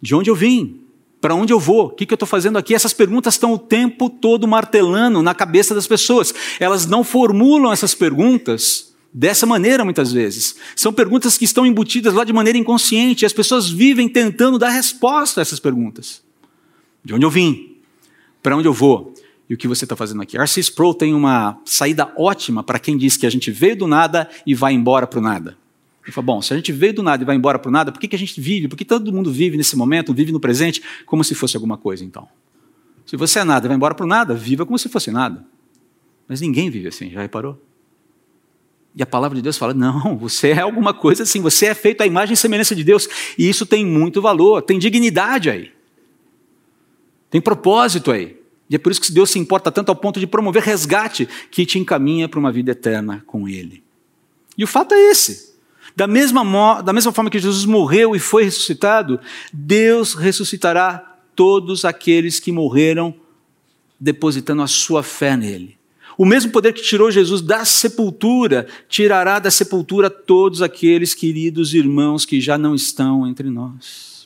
De 0.02 0.16
onde 0.16 0.30
eu 0.30 0.36
vim? 0.36 0.80
Para 1.20 1.36
onde 1.36 1.52
eu 1.52 1.60
vou? 1.60 1.88
O 1.88 1.90
que, 1.90 2.10
eu 2.10 2.16
estou 2.16 2.28
fazendo 2.28 2.58
aqui? 2.58 2.74
Essas 2.74 2.94
perguntas 2.94 3.34
estão 3.34 3.54
o 3.54 3.60
tempo 3.60 4.10
todo 4.10 4.48
martelando 4.48 5.22
na 5.22 5.36
cabeça 5.36 5.76
das 5.76 5.86
pessoas. 5.86 6.34
Elas 6.62 6.86
não 6.86 7.04
formulam 7.04 7.74
essas 7.74 7.94
perguntas 7.94 8.94
dessa 9.14 9.46
maneira, 9.46 9.84
muitas 9.84 10.14
vezes. 10.14 10.56
São 10.74 10.94
perguntas 10.94 11.38
que 11.38 11.44
estão 11.44 11.66
embutidas 11.66 12.14
lá 12.14 12.24
de 12.24 12.32
maneira 12.32 12.58
inconsciente. 12.58 13.24
E 13.24 13.26
as 13.26 13.34
pessoas 13.34 13.70
vivem 13.70 14.08
tentando 14.08 14.58
dar 14.58 14.70
resposta 14.70 15.42
a 15.42 15.44
essas 15.44 15.60
perguntas. 15.60 16.22
De 17.04 17.14
onde 17.14 17.26
eu 17.26 17.30
vim? 17.30 17.76
Para 18.42 18.56
onde 18.56 18.68
eu 18.70 18.74
vou? 18.74 19.14
E 19.50 19.56
o 19.56 19.58
que 19.58 19.68
você 19.68 19.84
está 19.84 19.96
fazendo 19.96 20.22
aqui. 20.22 20.38
R.C. 20.38 20.60
Sproul 20.60 20.94
tem 20.94 21.14
uma 21.14 21.60
saída 21.66 22.14
ótima 22.16 22.64
para 22.64 22.78
quem 22.78 22.96
diz 22.96 23.18
que 23.18 23.26
a 23.26 23.30
gente 23.30 23.50
veio 23.50 23.76
do 23.76 23.88
nada 23.88 24.30
e 24.46 24.54
vai 24.54 24.74
embora 24.74 25.08
para 25.08 25.20
o 25.20 25.22
nada. 25.22 25.58
Ele 26.04 26.12
fala, 26.12 26.26
bom, 26.26 26.42
se 26.42 26.54
a 26.54 26.56
gente 26.56 26.72
veio 26.72 26.94
do 26.94 27.04
nada 27.04 27.24
e 27.24 27.26
vai 27.26 27.36
embora 27.36 27.58
para 27.58 27.70
o 27.70 27.72
nada, 27.72 27.92
por 27.92 28.00
que, 28.00 28.08
que 28.08 28.16
a 28.16 28.20
gente 28.20 28.40
vive? 28.40 28.68
Por 28.68 28.78
que 28.78 28.86
todo 28.86 29.12
mundo 29.12 29.32
vive 29.32 29.58
nesse 29.58 29.76
momento, 29.76 30.14
vive 30.14 30.32
no 30.32 30.40
presente, 30.40 30.82
como 31.06 31.24
se 31.24 31.34
fosse 31.34 31.58
alguma 31.58 31.78
coisa, 31.78 32.06
então? 32.06 32.28
Se 33.06 33.18
você 33.18 33.40
é 33.40 33.44
nada 33.44 33.66
e 33.66 33.68
vai 33.68 33.76
embora 33.76 33.96
para 33.96 34.06
o 34.06 34.08
nada, 34.08 34.36
viva 34.36 34.66
como 34.66 34.78
se 34.78 34.88
fosse 34.88 35.12
nada. 35.12 35.44
Mas 36.28 36.42
ninguém 36.42 36.70
vive 36.70 36.88
assim, 36.88 37.10
já 37.10 37.22
reparou? 37.22 37.60
E 38.96 39.02
a 39.02 39.06
palavra 39.06 39.36
de 39.36 39.42
Deus 39.42 39.58
fala: 39.58 39.74
não, 39.74 40.16
você 40.18 40.50
é 40.50 40.60
alguma 40.60 40.94
coisa 40.94 41.24
assim, 41.24 41.42
você 41.42 41.68
é 41.68 41.74
feito 41.74 42.02
à 42.02 42.08
imagem 42.08 42.34
e 42.34 42.38
semelhança 42.38 42.76
de 42.76 42.84
Deus, 42.84 43.08
e 43.38 43.50
isso 43.50 43.66
tem 43.66 43.86
muito 43.86 44.22
valor, 44.22 44.62
tem 44.62 44.78
dignidade 44.78 45.50
aí, 45.50 45.72
tem 47.30 47.42
propósito 47.42 48.12
aí. 48.12 48.39
E 48.70 48.76
é 48.76 48.78
por 48.78 48.92
isso 48.92 49.02
que 49.02 49.12
Deus 49.12 49.32
se 49.32 49.40
importa 49.40 49.72
tanto 49.72 49.90
ao 49.90 49.96
ponto 49.96 50.20
de 50.20 50.28
promover 50.28 50.62
resgate 50.62 51.28
que 51.50 51.66
te 51.66 51.80
encaminha 51.80 52.30
para 52.30 52.40
uma 52.40 52.52
vida 52.52 52.72
eterna 52.72 53.24
com 53.26 53.48
Ele. 53.48 53.84
E 54.58 54.64
o 54.64 54.68
fato 54.68 54.94
é 54.94 55.10
esse. 55.10 55.56
Da 55.96 56.06
mesma, 56.06 56.82
da 56.82 56.94
mesma 56.94 57.12
forma 57.12 57.30
que 57.30 57.40
Jesus 57.40 57.66
morreu 57.66 58.16
e 58.16 58.20
foi 58.20 58.44
ressuscitado, 58.44 59.20
Deus 59.52 60.14
ressuscitará 60.14 61.18
todos 61.36 61.84
aqueles 61.84 62.40
que 62.40 62.52
morreram 62.52 63.16
depositando 64.00 64.62
a 64.62 64.68
sua 64.68 65.02
fé 65.02 65.36
nele. 65.36 65.78
O 66.18 66.26
mesmo 66.26 66.52
poder 66.52 66.74
que 66.74 66.82
tirou 66.82 67.10
Jesus 67.10 67.42
da 67.42 67.64
sepultura, 67.64 68.68
tirará 68.90 69.40
da 69.40 69.50
sepultura 69.50 70.10
todos 70.10 70.62
aqueles 70.62 71.14
queridos 71.14 71.74
irmãos 71.74 72.26
que 72.26 72.42
já 72.42 72.58
não 72.58 72.76
estão 72.76 73.26
entre 73.26 73.50
nós. 73.50 74.19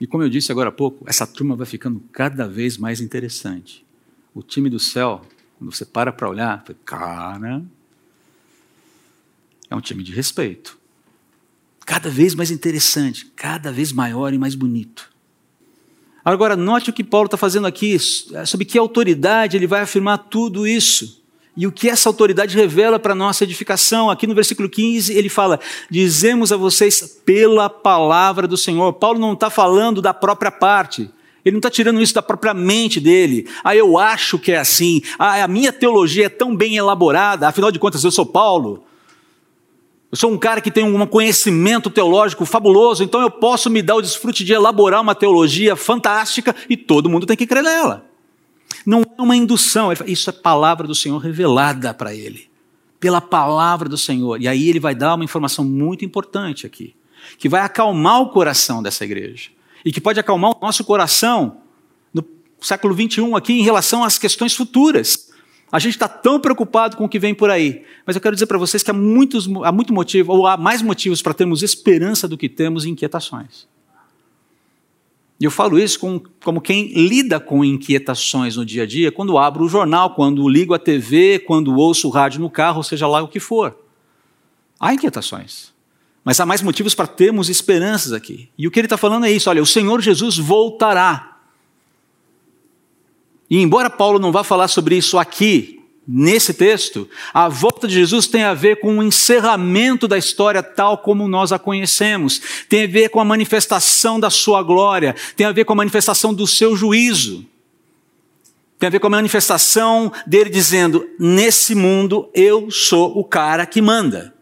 E 0.00 0.06
como 0.06 0.22
eu 0.22 0.28
disse 0.28 0.50
agora 0.50 0.68
há 0.68 0.72
pouco, 0.72 1.04
essa 1.08 1.26
turma 1.26 1.54
vai 1.54 1.66
ficando 1.66 2.00
cada 2.12 2.48
vez 2.48 2.76
mais 2.76 3.00
interessante. 3.00 3.84
O 4.34 4.42
time 4.42 4.68
do 4.68 4.78
céu, 4.78 5.22
quando 5.58 5.72
você 5.72 5.84
para 5.84 6.12
para 6.12 6.28
olhar, 6.28 6.64
cara, 6.84 7.62
é 9.70 9.76
um 9.76 9.80
time 9.80 10.02
de 10.02 10.12
respeito. 10.12 10.78
Cada 11.86 12.10
vez 12.10 12.34
mais 12.34 12.50
interessante, 12.50 13.26
cada 13.36 13.70
vez 13.70 13.92
maior 13.92 14.32
e 14.32 14.38
mais 14.38 14.54
bonito. 14.54 15.12
Agora, 16.24 16.56
note 16.56 16.90
o 16.90 16.92
que 16.92 17.04
Paulo 17.04 17.26
está 17.26 17.36
fazendo 17.36 17.66
aqui, 17.66 17.98
sobre 18.46 18.64
que 18.64 18.78
autoridade 18.78 19.56
ele 19.56 19.66
vai 19.66 19.82
afirmar 19.82 20.18
tudo 20.18 20.66
isso. 20.66 21.23
E 21.56 21.66
o 21.66 21.72
que 21.72 21.88
essa 21.88 22.08
autoridade 22.08 22.56
revela 22.56 22.98
para 22.98 23.14
nossa 23.14 23.44
edificação? 23.44 24.10
Aqui 24.10 24.26
no 24.26 24.34
versículo 24.34 24.68
15 24.68 25.16
ele 25.16 25.28
fala: 25.28 25.60
Dizemos 25.88 26.50
a 26.50 26.56
vocês 26.56 27.20
pela 27.24 27.70
palavra 27.70 28.48
do 28.48 28.56
Senhor. 28.56 28.92
Paulo 28.94 29.20
não 29.20 29.34
está 29.34 29.50
falando 29.50 30.02
da 30.02 30.12
própria 30.12 30.50
parte. 30.50 31.10
Ele 31.44 31.52
não 31.52 31.58
está 31.58 31.70
tirando 31.70 32.00
isso 32.00 32.14
da 32.14 32.22
própria 32.22 32.54
mente 32.54 32.98
dele. 32.98 33.46
Ah, 33.62 33.76
eu 33.76 33.98
acho 33.98 34.38
que 34.38 34.50
é 34.50 34.58
assim. 34.58 35.02
Ah, 35.18 35.44
a 35.44 35.48
minha 35.48 35.72
teologia 35.72 36.26
é 36.26 36.28
tão 36.28 36.56
bem 36.56 36.76
elaborada. 36.76 37.46
Afinal 37.46 37.70
de 37.70 37.78
contas, 37.78 38.02
eu 38.02 38.10
sou 38.10 38.24
Paulo. 38.24 38.84
Eu 40.10 40.16
sou 40.16 40.32
um 40.32 40.38
cara 40.38 40.60
que 40.60 40.70
tem 40.70 40.84
um 40.84 41.06
conhecimento 41.06 41.90
teológico 41.90 42.44
fabuloso, 42.44 43.02
então 43.02 43.20
eu 43.20 43.30
posso 43.30 43.68
me 43.68 43.82
dar 43.82 43.96
o 43.96 44.00
desfrute 44.00 44.44
de 44.44 44.52
elaborar 44.52 45.00
uma 45.00 45.14
teologia 45.14 45.74
fantástica 45.74 46.54
e 46.70 46.76
todo 46.76 47.10
mundo 47.10 47.26
tem 47.26 47.36
que 47.36 47.46
crer 47.46 47.64
nela. 47.64 48.13
Não 48.84 49.02
é 49.02 49.22
uma 49.22 49.36
indução, 49.36 49.90
isso 50.06 50.30
é 50.30 50.32
palavra 50.32 50.86
do 50.86 50.94
Senhor 50.94 51.18
revelada 51.18 51.92
para 51.92 52.14
ele. 52.14 52.48
Pela 52.98 53.20
palavra 53.20 53.88
do 53.88 53.98
Senhor. 53.98 54.40
E 54.40 54.48
aí 54.48 54.68
ele 54.68 54.80
vai 54.80 54.94
dar 54.94 55.14
uma 55.14 55.24
informação 55.24 55.64
muito 55.64 56.04
importante 56.04 56.66
aqui, 56.66 56.94
que 57.38 57.48
vai 57.48 57.60
acalmar 57.60 58.20
o 58.20 58.30
coração 58.30 58.82
dessa 58.82 59.04
igreja. 59.04 59.50
E 59.84 59.92
que 59.92 60.00
pode 60.00 60.18
acalmar 60.18 60.52
o 60.52 60.58
nosso 60.60 60.82
coração 60.84 61.58
no 62.12 62.24
século 62.60 62.94
21 62.94 63.36
aqui 63.36 63.52
em 63.52 63.62
relação 63.62 64.02
às 64.02 64.18
questões 64.18 64.54
futuras. 64.54 65.30
A 65.70 65.78
gente 65.78 65.94
está 65.94 66.08
tão 66.08 66.40
preocupado 66.40 66.96
com 66.96 67.04
o 67.04 67.08
que 67.08 67.18
vem 67.18 67.34
por 67.34 67.50
aí. 67.50 67.84
Mas 68.06 68.16
eu 68.16 68.22
quero 68.22 68.34
dizer 68.34 68.46
para 68.46 68.56
vocês 68.56 68.82
que 68.82 68.90
há, 68.90 68.94
muitos, 68.94 69.48
há 69.64 69.72
muito 69.72 69.92
motivo, 69.92 70.32
ou 70.32 70.46
há 70.46 70.56
mais 70.56 70.80
motivos 70.80 71.20
para 71.20 71.34
termos 71.34 71.62
esperança 71.62 72.28
do 72.28 72.38
que 72.38 72.48
temos 72.48 72.86
inquietações. 72.86 73.66
E 75.38 75.44
eu 75.44 75.50
falo 75.50 75.78
isso 75.78 75.98
com, 75.98 76.20
como 76.42 76.60
quem 76.60 76.92
lida 76.92 77.40
com 77.40 77.64
inquietações 77.64 78.56
no 78.56 78.64
dia 78.64 78.84
a 78.84 78.86
dia, 78.86 79.10
quando 79.10 79.36
abro 79.36 79.64
o 79.64 79.68
jornal, 79.68 80.14
quando 80.14 80.48
ligo 80.48 80.74
a 80.74 80.78
TV, 80.78 81.40
quando 81.40 81.74
ouço 81.74 82.08
o 82.08 82.10
rádio 82.10 82.40
no 82.40 82.48
carro, 82.48 82.82
seja 82.82 83.06
lá 83.06 83.20
o 83.20 83.28
que 83.28 83.40
for. 83.40 83.76
Há 84.78 84.94
inquietações. 84.94 85.72
Mas 86.24 86.40
há 86.40 86.46
mais 86.46 86.62
motivos 86.62 86.94
para 86.94 87.06
termos 87.06 87.48
esperanças 87.48 88.12
aqui. 88.12 88.48
E 88.56 88.66
o 88.66 88.70
que 88.70 88.80
ele 88.80 88.86
está 88.86 88.96
falando 88.96 89.26
é 89.26 89.32
isso: 89.32 89.50
olha, 89.50 89.62
o 89.62 89.66
Senhor 89.66 90.00
Jesus 90.00 90.38
voltará. 90.38 91.38
E 93.50 93.58
embora 93.58 93.90
Paulo 93.90 94.18
não 94.18 94.32
vá 94.32 94.42
falar 94.42 94.68
sobre 94.68 94.96
isso 94.96 95.18
aqui, 95.18 95.73
nesse 96.06 96.52
texto, 96.52 97.08
a 97.32 97.48
volta 97.48 97.88
de 97.88 97.94
Jesus 97.94 98.26
tem 98.26 98.42
a 98.42 98.54
ver 98.54 98.80
com 98.80 98.98
o 98.98 99.02
encerramento 99.02 100.06
da 100.06 100.18
história 100.18 100.62
tal 100.62 100.98
como 100.98 101.26
nós 101.26 101.52
a 101.52 101.58
conhecemos, 101.58 102.40
tem 102.68 102.84
a 102.84 102.86
ver 102.86 103.08
com 103.08 103.20
a 103.20 103.24
manifestação 103.24 104.20
da 104.20 104.30
sua 104.30 104.62
glória, 104.62 105.14
tem 105.36 105.46
a 105.46 105.52
ver 105.52 105.64
com 105.64 105.72
a 105.72 105.76
manifestação 105.76 106.34
do 106.34 106.46
seu 106.46 106.76
juízo, 106.76 107.46
tem 108.78 108.88
a 108.88 108.90
ver 108.90 109.00
com 109.00 109.06
a 109.06 109.10
manifestação 109.10 110.12
dele 110.26 110.50
dizendo: 110.50 111.08
nesse 111.18 111.74
mundo 111.74 112.28
eu 112.34 112.70
sou 112.70 113.18
o 113.18 113.24
cara 113.24 113.64
que 113.64 113.80
manda. 113.80 114.34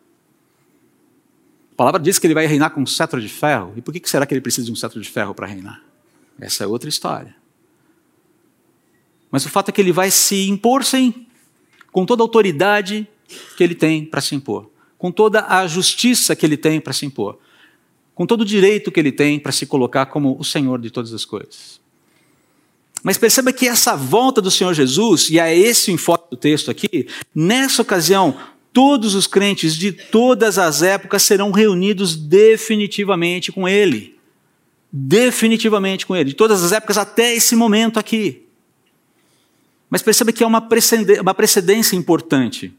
A 1.72 1.74
palavra 1.76 2.00
diz 2.00 2.18
que 2.18 2.26
ele 2.26 2.34
vai 2.34 2.46
reinar 2.46 2.70
com 2.70 2.80
um 2.80 2.86
cetro 2.86 3.20
de 3.20 3.28
ferro, 3.28 3.72
e 3.76 3.80
por 3.80 3.94
que 3.94 4.08
será 4.08 4.26
que 4.26 4.34
ele 4.34 4.40
precisa 4.40 4.66
de 4.66 4.72
um 4.72 4.76
cetro 4.76 5.00
de 5.00 5.08
ferro 5.08 5.34
para 5.34 5.46
reinar? 5.46 5.80
Essa 6.40 6.64
é 6.64 6.66
outra 6.66 6.88
história. 6.88 7.34
Mas 9.30 9.46
o 9.46 9.48
fato 9.48 9.70
é 9.70 9.72
que 9.72 9.80
ele 9.80 9.92
vai 9.92 10.10
se 10.10 10.48
impor, 10.48 10.84
sim, 10.84 11.26
com 11.92 12.06
toda 12.06 12.22
a 12.22 12.24
autoridade 12.24 13.06
que 13.56 13.62
ele 13.62 13.74
tem 13.74 14.04
para 14.04 14.20
se 14.20 14.34
impor, 14.34 14.68
com 14.98 15.12
toda 15.12 15.46
a 15.46 15.66
justiça 15.66 16.34
que 16.34 16.44
ele 16.44 16.56
tem 16.56 16.80
para 16.80 16.92
se 16.92 17.06
impor, 17.06 17.38
com 18.14 18.26
todo 18.26 18.40
o 18.40 18.46
direito 18.46 18.90
que 18.90 18.98
ele 18.98 19.12
tem 19.12 19.38
para 19.38 19.52
se 19.52 19.66
colocar 19.66 20.06
como 20.06 20.36
o 20.38 20.44
Senhor 20.44 20.80
de 20.80 20.90
todas 20.90 21.12
as 21.12 21.24
coisas. 21.24 21.80
Mas 23.02 23.18
perceba 23.18 23.52
que 23.52 23.66
essa 23.66 23.96
volta 23.96 24.40
do 24.40 24.50
Senhor 24.50 24.72
Jesus, 24.72 25.28
e 25.28 25.38
é 25.38 25.56
esse 25.56 25.90
o 25.90 25.94
enfoque 25.94 26.30
do 26.30 26.36
texto 26.36 26.70
aqui, 26.70 27.06
nessa 27.34 27.82
ocasião, 27.82 28.36
todos 28.72 29.14
os 29.14 29.26
crentes 29.26 29.76
de 29.76 29.92
todas 29.92 30.56
as 30.56 30.82
épocas 30.82 31.22
serão 31.22 31.50
reunidos 31.50 32.16
definitivamente 32.16 33.50
com 33.50 33.68
Ele. 33.68 34.16
Definitivamente 34.90 36.06
com 36.06 36.14
Ele, 36.14 36.30
de 36.30 36.36
todas 36.36 36.62
as 36.62 36.70
épocas 36.70 36.96
até 36.96 37.34
esse 37.34 37.56
momento 37.56 37.98
aqui. 37.98 38.46
Mas 39.92 40.00
perceba 40.00 40.32
que 40.32 40.42
há 40.42 40.46
uma 40.46 40.62
precedência 41.34 41.94
importante. 41.94 42.72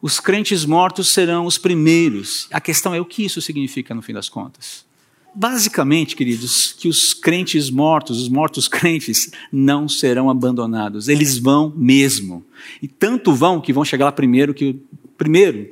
Os 0.00 0.18
crentes 0.18 0.64
mortos 0.64 1.08
serão 1.08 1.44
os 1.44 1.58
primeiros. 1.58 2.48
A 2.50 2.62
questão 2.62 2.94
é 2.94 3.00
o 3.00 3.04
que 3.04 3.26
isso 3.26 3.42
significa 3.42 3.94
no 3.94 4.00
fim 4.00 4.14
das 4.14 4.26
contas. 4.26 4.86
Basicamente, 5.34 6.16
queridos, 6.16 6.72
que 6.72 6.88
os 6.88 7.12
crentes 7.12 7.68
mortos, 7.68 8.22
os 8.22 8.30
mortos 8.30 8.66
crentes, 8.72 9.30
não 9.52 9.86
serão 9.86 10.30
abandonados. 10.30 11.08
Eles 11.08 11.36
vão 11.36 11.74
mesmo. 11.76 12.42
E 12.80 12.88
tanto 12.88 13.34
vão 13.34 13.60
que 13.60 13.70
vão 13.70 13.84
chegar 13.84 14.06
lá 14.06 14.12
primeiro 14.12 14.54
que 14.54 14.80
primeiro, 15.18 15.68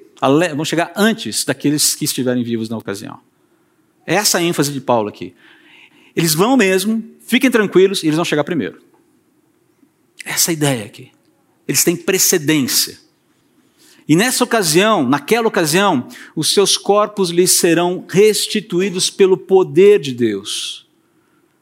vão 0.54 0.66
chegar 0.66 0.92
antes 0.94 1.46
daqueles 1.46 1.94
que 1.94 2.04
estiverem 2.04 2.44
vivos 2.44 2.68
na 2.68 2.76
ocasião. 2.76 3.20
Essa 4.04 4.38
é 4.38 4.42
a 4.42 4.44
ênfase 4.44 4.70
de 4.70 4.82
Paulo 4.82 5.08
aqui. 5.08 5.32
Eles 6.14 6.34
vão 6.34 6.58
mesmo, 6.58 7.02
fiquem 7.26 7.50
tranquilos, 7.50 8.02
e 8.02 8.08
eles 8.08 8.16
vão 8.16 8.24
chegar 8.24 8.44
primeiro. 8.44 8.84
Essa 10.26 10.52
ideia 10.52 10.84
aqui. 10.84 11.12
Eles 11.68 11.84
têm 11.84 11.94
precedência. 11.94 12.98
E 14.08 14.16
nessa 14.16 14.42
ocasião, 14.42 15.08
naquela 15.08 15.46
ocasião, 15.46 16.08
os 16.34 16.52
seus 16.52 16.76
corpos 16.76 17.30
lhes 17.30 17.52
serão 17.52 18.04
restituídos 18.08 19.08
pelo 19.08 19.36
poder 19.36 20.00
de 20.00 20.12
Deus. 20.12 20.86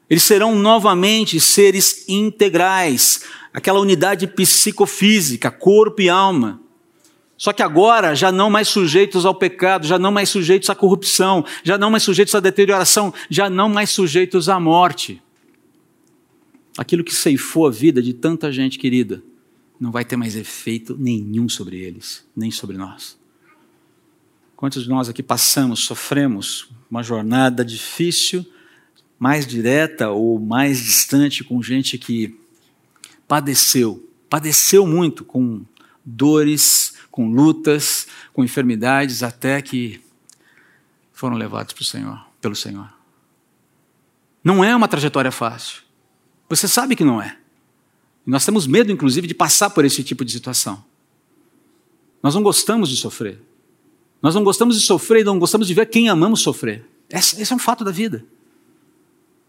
Eles 0.08 0.22
serão 0.22 0.54
novamente 0.54 1.38
seres 1.40 2.08
integrais, 2.08 3.22
aquela 3.52 3.80
unidade 3.80 4.26
psicofísica, 4.26 5.50
corpo 5.50 6.00
e 6.00 6.08
alma. 6.08 6.60
Só 7.36 7.52
que 7.52 7.62
agora 7.62 8.14
já 8.14 8.32
não 8.32 8.48
mais 8.48 8.68
sujeitos 8.68 9.26
ao 9.26 9.34
pecado, 9.34 9.86
já 9.86 9.98
não 9.98 10.12
mais 10.12 10.28
sujeitos 10.28 10.70
à 10.70 10.74
corrupção, 10.74 11.44
já 11.62 11.76
não 11.76 11.90
mais 11.90 12.02
sujeitos 12.02 12.34
à 12.34 12.40
deterioração, 12.40 13.12
já 13.28 13.50
não 13.50 13.68
mais 13.68 13.90
sujeitos 13.90 14.48
à 14.48 14.58
morte 14.58 15.22
aquilo 16.76 17.04
que 17.04 17.14
ceifou 17.14 17.66
a 17.66 17.70
vida 17.70 18.02
de 18.02 18.12
tanta 18.12 18.50
gente 18.52 18.78
querida, 18.78 19.22
não 19.78 19.90
vai 19.90 20.04
ter 20.04 20.16
mais 20.16 20.36
efeito 20.36 20.96
nenhum 20.98 21.48
sobre 21.48 21.78
eles, 21.78 22.24
nem 22.36 22.50
sobre 22.50 22.76
nós. 22.76 23.18
Quantos 24.56 24.84
de 24.84 24.88
nós 24.88 25.08
aqui 25.08 25.22
passamos, 25.22 25.80
sofremos 25.80 26.68
uma 26.90 27.02
jornada 27.02 27.64
difícil, 27.64 28.46
mais 29.18 29.46
direta 29.46 30.10
ou 30.10 30.38
mais 30.38 30.82
distante 30.82 31.44
com 31.44 31.62
gente 31.62 31.98
que 31.98 32.38
padeceu, 33.26 34.08
padeceu 34.28 34.86
muito 34.86 35.24
com 35.24 35.64
dores, 36.04 36.94
com 37.10 37.30
lutas, 37.30 38.06
com 38.32 38.44
enfermidades, 38.44 39.22
até 39.22 39.62
que 39.62 40.00
foram 41.12 41.36
levados 41.36 41.72
para 41.72 41.82
o 41.82 41.84
Senhor, 41.84 42.26
pelo 42.40 42.56
Senhor. 42.56 42.92
Não 44.42 44.62
é 44.62 44.74
uma 44.74 44.88
trajetória 44.88 45.30
fácil. 45.30 45.83
Você 46.54 46.68
sabe 46.68 46.94
que 46.94 47.04
não 47.04 47.20
é. 47.20 47.36
Nós 48.26 48.44
temos 48.44 48.66
medo, 48.66 48.90
inclusive, 48.90 49.26
de 49.26 49.34
passar 49.34 49.70
por 49.70 49.84
esse 49.84 50.02
tipo 50.02 50.24
de 50.24 50.32
situação. 50.32 50.82
Nós 52.22 52.34
não 52.34 52.42
gostamos 52.42 52.88
de 52.88 52.96
sofrer. 52.96 53.40
Nós 54.22 54.34
não 54.34 54.42
gostamos 54.42 54.80
de 54.80 54.86
sofrer 54.86 55.20
e 55.20 55.24
não 55.24 55.38
gostamos 55.38 55.66
de 55.66 55.74
ver 55.74 55.86
quem 55.86 56.08
amamos 56.08 56.40
sofrer. 56.40 56.84
Esse, 57.10 57.40
esse 57.40 57.52
é 57.52 57.56
um 57.56 57.58
fato 57.58 57.84
da 57.84 57.90
vida. 57.90 58.24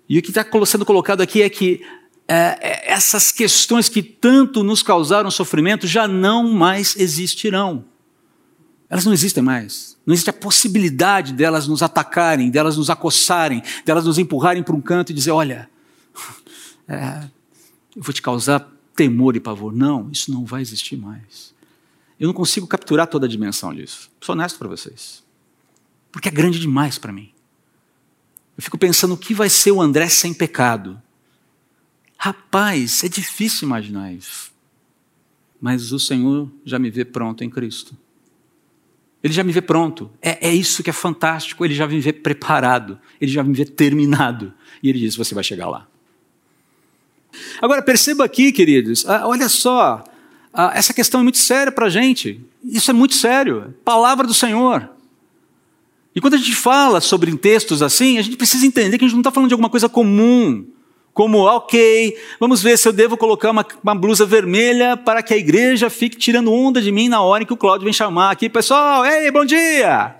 E 0.10 0.20
o 0.20 0.22
que 0.22 0.30
está 0.30 0.46
sendo 0.65 0.86
colocado 0.86 1.22
aqui 1.22 1.41
é 1.41 1.50
que 1.50 1.82
é, 2.28 2.58
é, 2.60 2.91
essas 2.91 3.32
questões 3.32 3.88
que 3.88 4.04
tanto 4.04 4.63
nos 4.63 4.84
causaram 4.84 5.32
sofrimento 5.32 5.88
já 5.88 6.08
não 6.08 6.52
mais 6.52 6.96
existirão. 6.98 7.86
Elas 8.89 9.06
não 9.06 9.13
existem 9.13 9.41
mais. 9.41 9.98
Não 10.06 10.13
existe 10.13 10.30
a 10.30 10.34
possibilidade 10.34 11.34
delas 11.34 11.68
nos 11.68 11.82
atacarem, 11.82 12.50
delas 12.50 12.78
nos 12.78 12.89
acossarem, 12.89 13.63
delas 13.86 14.06
nos 14.06 14.18
empurrarem 14.18 14.62
para 14.62 14.76
um 14.76 14.82
canto 14.82 15.12
e 15.12 15.15
dizer: 15.15 15.32
olha, 15.32 15.70
é, 16.88 17.30
eu 17.95 18.02
vou 18.02 18.13
te 18.13 18.21
causar 18.21 18.60
temor 18.95 19.36
e 19.36 19.39
pavor. 19.39 19.74
Não, 19.74 20.10
isso 20.12 20.32
não 20.32 20.45
vai 20.45 20.62
existir 20.62 20.98
mais. 20.98 21.54
Eu 22.19 22.28
não 22.28 22.34
consigo 22.34 22.67
capturar 22.67 23.08
toda 23.08 23.26
a 23.26 23.30
dimensão 23.30 23.74
disso. 23.74 24.10
Sou 24.21 24.34
honesto 24.34 24.58
para 24.58 24.67
vocês. 24.67 25.24
Porque 26.12 26.30
é 26.30 26.32
grande 26.32 26.60
demais 26.60 26.98
para 26.98 27.12
mim. 27.12 27.32
Eu 28.58 28.63
fico 28.63 28.78
pensando 28.78 29.13
o 29.13 29.17
que 29.17 29.34
vai 29.34 29.50
ser 29.50 29.71
o 29.71 29.82
André 29.82 30.08
sem 30.08 30.34
pecado. 30.34 31.02
Rapaz, 32.17 33.04
é 33.04 33.10
difícil 33.10 33.67
imaginar 33.67 34.13
isso. 34.13 34.54
Mas 35.60 35.91
o 35.91 36.00
Senhor 36.00 36.50
já 36.63 36.80
me 36.80 36.89
vê 36.89 37.04
pronto 37.04 37.43
em 37.43 37.50
Cristo. 37.50 37.98
Ele 39.21 39.34
já 39.34 39.43
me 39.43 39.52
vê 39.52 39.62
pronto. 39.62 40.10
É, 40.21 40.50
é 40.50 40.54
isso 40.54 40.84
que 40.84 40.89
é 40.89 40.93
fantástico. 40.93 41.65
Ele 41.65 41.74
já 41.74 41.88
me 41.88 42.00
vê 42.00 42.13
preparado. 42.13 43.00
Ele 43.19 43.32
já 43.32 43.43
me 43.43 43.54
vê 43.54 43.65
terminado. 43.65 44.54
E 44.82 44.89
ele 44.89 45.00
diz: 45.00 45.15
Você 45.15 45.34
vai 45.34 45.43
chegar 45.43 45.67
lá. 45.67 45.88
Agora, 47.62 47.82
perceba 47.82 48.26
aqui, 48.26 48.52
queridos, 48.52 49.06
ah, 49.08 49.28
olha 49.28 49.50
só, 49.50 50.04
ah, 50.54 50.71
essa 50.74 50.93
questão 50.93 51.19
é 51.19 51.24
muito 51.24 51.38
séria 51.38 51.71
para 51.71 51.88
a 51.88 51.89
gente. 51.89 52.39
Isso 52.63 52.89
é 52.89 52.93
muito 52.93 53.15
sério. 53.15 53.74
Palavra 53.84 54.26
do 54.26 54.34
Senhor. 54.34 54.89
E 56.15 56.21
quando 56.21 56.36
a 56.36 56.38
gente 56.38 56.56
fala 56.56 57.02
sobre 57.02 57.36
textos 57.36 57.82
assim, 57.82 58.17
a 58.17 58.21
gente 58.21 58.38
precisa 58.38 58.65
entender 58.65 58.98
que 58.98 59.04
a 59.04 59.08
gente 59.08 59.15
não 59.15 59.21
está 59.21 59.32
falando 59.32 59.50
de 59.50 59.54
alguma 59.54 59.69
coisa 59.69 59.89
comum. 59.89 60.65
Como, 61.13 61.39
ok, 61.39 62.17
vamos 62.39 62.62
ver 62.62 62.78
se 62.78 62.88
eu 62.88 62.93
devo 62.93 63.17
colocar 63.17 63.52
uma, 63.52 63.65
uma, 63.84 63.95
blusa 63.95 64.26
vermelha 64.26 64.98
para 64.98 65.24
que 65.24 65.34
a 65.34 65.38
igreja 65.38 65.89
fique 65.89 66.17
tirando 66.17 66.52
onda 66.52 66.82
de 66.82 66.91
mim 66.91 67.08
na 67.08 67.21
hora 67.21 67.43
em 67.43 67.45
que 67.45 67.54
o 67.54 67.58
Cláudio 67.58 67.86
vem 67.86 67.93
chamar 67.93 68.32
aqui. 68.32 68.50
Pessoal, 68.50 69.06
ei, 69.06 69.32
bom 69.32 69.45
dia! 69.45 70.15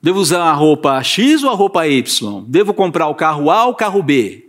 Devo 0.00 0.20
usar 0.20 0.42
a 0.42 0.52
roupa 0.52 1.00
X 1.02 1.42
ou 1.42 1.50
a 1.50 1.54
roupa 1.54 1.86
Y? 1.86 2.44
Devo 2.46 2.72
comprar 2.72 3.08
o 3.08 3.14
carro 3.14 3.50
A 3.50 3.66
ou 3.66 3.72
o 3.72 3.74
carro 3.74 4.02
B? 4.02 4.47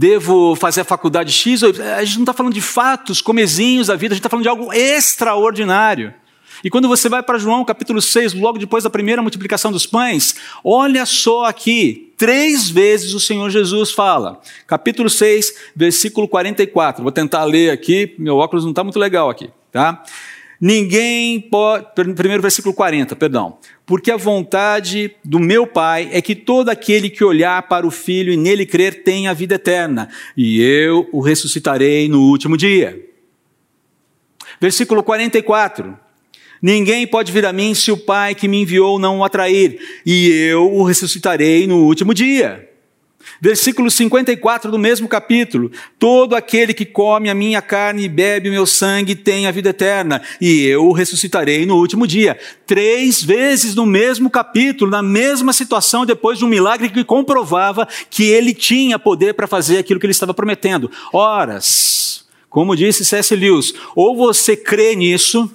Devo 0.00 0.56
fazer 0.56 0.80
a 0.80 0.84
faculdade 0.84 1.30
X. 1.30 1.62
A 1.62 2.02
gente 2.02 2.16
não 2.16 2.22
está 2.22 2.32
falando 2.32 2.54
de 2.54 2.60
fatos 2.62 3.20
comezinhos 3.20 3.88
da 3.88 3.96
vida, 3.96 4.14
a 4.14 4.16
gente 4.16 4.20
está 4.20 4.30
falando 4.30 4.44
de 4.44 4.48
algo 4.48 4.72
extraordinário. 4.72 6.14
E 6.64 6.70
quando 6.70 6.88
você 6.88 7.06
vai 7.06 7.22
para 7.22 7.36
João 7.36 7.66
capítulo 7.66 8.00
6, 8.00 8.32
logo 8.32 8.56
depois 8.56 8.82
da 8.82 8.88
primeira 8.88 9.20
multiplicação 9.20 9.70
dos 9.70 9.84
pães, 9.84 10.36
olha 10.64 11.04
só 11.04 11.44
aqui, 11.44 12.14
três 12.16 12.70
vezes 12.70 13.12
o 13.12 13.20
Senhor 13.20 13.50
Jesus 13.50 13.92
fala. 13.92 14.40
Capítulo 14.66 15.10
6, 15.10 15.54
versículo 15.76 16.26
44. 16.26 17.02
Vou 17.02 17.12
tentar 17.12 17.44
ler 17.44 17.70
aqui, 17.70 18.14
meu 18.18 18.38
óculos 18.38 18.64
não 18.64 18.70
está 18.70 18.82
muito 18.82 18.98
legal 18.98 19.28
aqui, 19.28 19.50
tá? 19.70 20.02
Ninguém 20.60 21.40
pode. 21.40 21.86
Primeiro 21.94 22.42
versículo 22.42 22.74
40, 22.74 23.16
perdão. 23.16 23.58
Porque 23.86 24.10
a 24.10 24.16
vontade 24.16 25.12
do 25.24 25.38
meu 25.38 25.66
Pai 25.66 26.10
é 26.12 26.20
que 26.20 26.34
todo 26.34 26.68
aquele 26.68 27.08
que 27.08 27.24
olhar 27.24 27.66
para 27.66 27.86
o 27.86 27.90
Filho 27.90 28.30
e 28.32 28.36
nele 28.36 28.66
crer 28.66 29.02
tenha 29.02 29.30
a 29.30 29.34
vida 29.34 29.54
eterna, 29.54 30.10
e 30.36 30.60
eu 30.60 31.08
o 31.12 31.20
ressuscitarei 31.20 32.08
no 32.08 32.20
último 32.20 32.56
dia. 32.56 33.08
Versículo 34.60 35.02
44. 35.02 35.98
Ninguém 36.62 37.06
pode 37.06 37.32
vir 37.32 37.46
a 37.46 37.54
mim 37.54 37.74
se 37.74 37.90
o 37.90 37.96
Pai 37.96 38.34
que 38.34 38.46
me 38.46 38.60
enviou 38.60 38.98
não 38.98 39.20
o 39.20 39.24
atrair, 39.24 39.80
e 40.04 40.28
eu 40.28 40.70
o 40.70 40.82
ressuscitarei 40.82 41.66
no 41.66 41.84
último 41.86 42.12
dia. 42.12 42.69
Versículo 43.40 43.90
54 43.90 44.70
do 44.70 44.78
mesmo 44.78 45.08
capítulo: 45.08 45.72
Todo 45.98 46.36
aquele 46.36 46.74
que 46.74 46.84
come 46.84 47.30
a 47.30 47.34
minha 47.34 47.62
carne 47.62 48.04
e 48.04 48.08
bebe 48.08 48.48
o 48.48 48.52
meu 48.52 48.66
sangue 48.66 49.14
tem 49.14 49.46
a 49.46 49.50
vida 49.50 49.70
eterna, 49.70 50.20
e 50.40 50.64
eu 50.66 50.86
o 50.86 50.92
ressuscitarei 50.92 51.64
no 51.64 51.76
último 51.76 52.06
dia. 52.06 52.38
Três 52.66 53.22
vezes 53.22 53.74
no 53.74 53.86
mesmo 53.86 54.28
capítulo, 54.28 54.90
na 54.90 55.02
mesma 55.02 55.52
situação, 55.54 56.04
depois 56.04 56.38
de 56.38 56.44
um 56.44 56.48
milagre 56.48 56.90
que 56.90 57.02
comprovava 57.02 57.88
que 58.10 58.24
ele 58.24 58.52
tinha 58.52 58.98
poder 58.98 59.32
para 59.32 59.46
fazer 59.46 59.78
aquilo 59.78 59.98
que 59.98 60.04
ele 60.04 60.12
estava 60.12 60.34
prometendo. 60.34 60.90
Horas, 61.12 62.26
Como 62.50 62.76
disse 62.76 63.04
C.S. 63.04 63.34
Lewis, 63.34 63.72
ou 63.94 64.16
você 64.16 64.56
crê 64.56 64.94
nisso, 64.94 65.50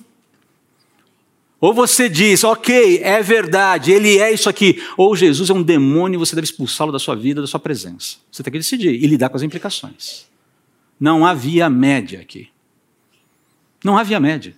ou 1.65 1.73
você 1.73 2.08
diz, 2.08 2.43
ok, 2.43 2.99
é 3.01 3.23
verdade, 3.23 3.91
ele 3.91 4.19
é 4.19 4.32
isso 4.32 4.47
aqui, 4.47 4.84
ou 4.95 5.15
Jesus 5.15 5.49
é 5.49 5.54
um 5.54 5.63
demônio 5.63 6.15
e 6.15 6.19
você 6.19 6.36
deve 6.36 6.45
expulsá-lo 6.45 6.91
da 6.91 6.99
sua 6.99 7.15
vida, 7.15 7.41
da 7.41 7.47
sua 7.47 7.60
presença. 7.60 8.17
Você 8.32 8.43
tem 8.43 8.51
que 8.51 8.60
decidir 8.60 8.93
e 8.93 9.08
lidar 9.08 9.30
com 9.30 9.36
as 9.36 9.41
implicações. 9.41 10.28
Não 10.99 11.25
havia 11.25 11.67
média 11.67 12.21
aqui. 12.21 12.49
Não 13.84 13.97
havia 13.97 14.19
média. 14.19 14.56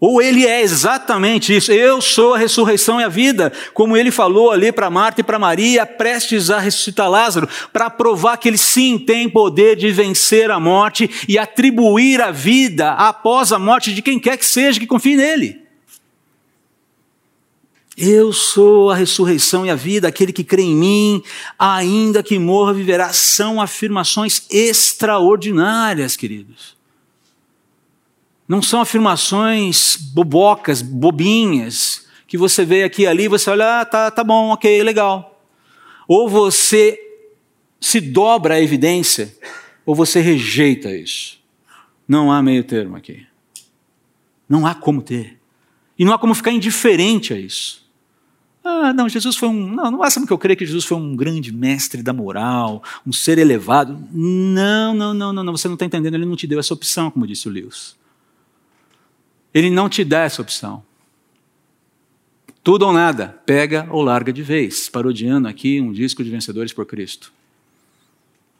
Ou 0.00 0.20
ele 0.20 0.44
é 0.44 0.60
exatamente 0.60 1.56
isso, 1.56 1.72
eu 1.72 2.00
sou 2.00 2.34
a 2.34 2.38
ressurreição 2.38 3.00
e 3.00 3.04
a 3.04 3.08
vida, 3.08 3.52
como 3.72 3.96
ele 3.96 4.10
falou 4.10 4.50
ali 4.50 4.70
para 4.72 4.90
Marta 4.90 5.20
e 5.20 5.24
para 5.24 5.38
Maria, 5.38 5.86
prestes 5.86 6.50
a 6.50 6.58
ressuscitar 6.58 7.08
Lázaro, 7.08 7.48
para 7.72 7.88
provar 7.88 8.36
que 8.36 8.48
ele 8.48 8.58
sim 8.58 8.98
tem 8.98 9.28
poder 9.28 9.76
de 9.76 9.90
vencer 9.90 10.50
a 10.50 10.60
morte 10.60 11.08
e 11.28 11.38
atribuir 11.38 12.20
a 12.20 12.30
vida 12.30 12.92
após 12.92 13.52
a 13.52 13.58
morte 13.58 13.94
de 13.94 14.02
quem 14.02 14.18
quer 14.18 14.36
que 14.36 14.44
seja 14.44 14.80
que 14.80 14.86
confie 14.86 15.16
nele. 15.16 15.64
Eu 17.96 18.32
sou 18.32 18.90
a 18.90 18.96
ressurreição 18.96 19.64
e 19.64 19.70
a 19.70 19.76
vida, 19.76 20.08
aquele 20.08 20.32
que 20.32 20.42
crê 20.42 20.62
em 20.62 20.74
mim, 20.74 21.22
ainda 21.56 22.24
que 22.24 22.38
morra, 22.40 22.72
viverá. 22.72 23.12
São 23.12 23.60
afirmações 23.60 24.42
extraordinárias, 24.50 26.16
queridos. 26.16 26.76
Não 28.46 28.60
são 28.60 28.80
afirmações 28.80 29.96
bobocas, 29.96 30.82
bobinhas, 30.82 32.06
que 32.26 32.36
você 32.36 32.64
vê 32.64 32.84
aqui 32.84 33.02
e 33.02 33.06
ali, 33.06 33.28
você 33.28 33.48
olha, 33.50 33.80
ah, 33.80 33.84
tá, 33.84 34.10
tá 34.10 34.22
bom, 34.22 34.50
ok, 34.50 34.82
legal. 34.82 35.42
Ou 36.06 36.28
você 36.28 36.98
se 37.80 38.00
dobra 38.00 38.54
à 38.54 38.60
evidência, 38.60 39.34
ou 39.86 39.94
você 39.94 40.20
rejeita 40.20 40.94
isso. 40.94 41.38
Não 42.06 42.30
há 42.30 42.42
meio 42.42 42.64
termo 42.64 42.96
aqui. 42.96 43.26
Não 44.48 44.66
há 44.66 44.74
como 44.74 45.00
ter. 45.00 45.38
E 45.98 46.04
não 46.04 46.12
há 46.12 46.18
como 46.18 46.34
ficar 46.34 46.50
indiferente 46.50 47.32
a 47.32 47.38
isso. 47.38 47.84
Ah, 48.64 48.92
não, 48.94 49.08
Jesus 49.08 49.36
foi 49.36 49.48
um. 49.48 49.74
Não, 49.74 49.90
não 49.90 49.98
basta 49.98 50.24
que 50.26 50.32
eu 50.32 50.38
creio 50.38 50.56
que 50.56 50.64
Jesus 50.64 50.84
foi 50.84 50.96
um 50.96 51.14
grande 51.14 51.52
mestre 51.52 52.02
da 52.02 52.12
moral, 52.12 52.82
um 53.06 53.12
ser 53.12 53.38
elevado. 53.38 54.02
Não, 54.10 54.94
não, 54.94 55.12
não, 55.12 55.32
não, 55.32 55.44
não. 55.44 55.56
Você 55.56 55.68
não 55.68 55.74
está 55.74 55.84
entendendo, 55.84 56.14
ele 56.14 56.24
não 56.24 56.36
te 56.36 56.46
deu 56.46 56.58
essa 56.58 56.72
opção, 56.72 57.10
como 57.10 57.26
disse 57.26 57.46
o 57.46 57.50
Lewis. 57.52 57.94
Ele 59.54 59.70
não 59.70 59.88
te 59.88 60.04
dá 60.04 60.22
essa 60.22 60.42
opção. 60.42 60.82
Tudo 62.62 62.86
ou 62.86 62.92
nada, 62.92 63.40
pega 63.46 63.86
ou 63.90 64.02
larga 64.02 64.32
de 64.32 64.42
vez, 64.42 64.88
parodiando 64.88 65.46
aqui 65.46 65.80
um 65.80 65.92
disco 65.92 66.24
de 66.24 66.30
Vencedores 66.30 66.72
por 66.72 66.84
Cristo. 66.84 67.32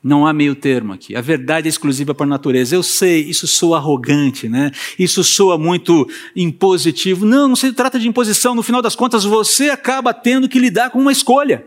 Não 0.03 0.27
há 0.27 0.35
meio 0.35 0.55
termo 0.55 0.93
aqui. 0.93 1.17
A 1.17 1.23
verdade 1.23 1.67
é 1.67 1.71
exclusiva 1.71 2.15
por 2.15 2.27
natureza. 2.27 2.77
Eu 2.77 2.83
sei, 2.83 3.23
isso 3.23 3.47
soa 3.47 3.79
arrogante, 3.79 4.47
né? 4.51 4.71
Isso 4.99 5.25
soa 5.25 5.57
muito 5.57 6.07
impositivo. 6.37 7.25
Não, 7.25 7.49
não 7.49 7.57
se 7.57 7.73
trata 7.73 7.99
de 7.99 8.07
imposição. 8.07 8.55
No 8.55 8.63
final 8.63 8.83
das 8.83 8.95
contas, 8.95 9.25
você 9.25 9.71
acaba 9.71 10.13
tendo 10.13 10.47
que 10.47 10.59
lidar 10.59 10.91
com 10.91 10.99
uma 10.99 11.11
escolha. 11.11 11.67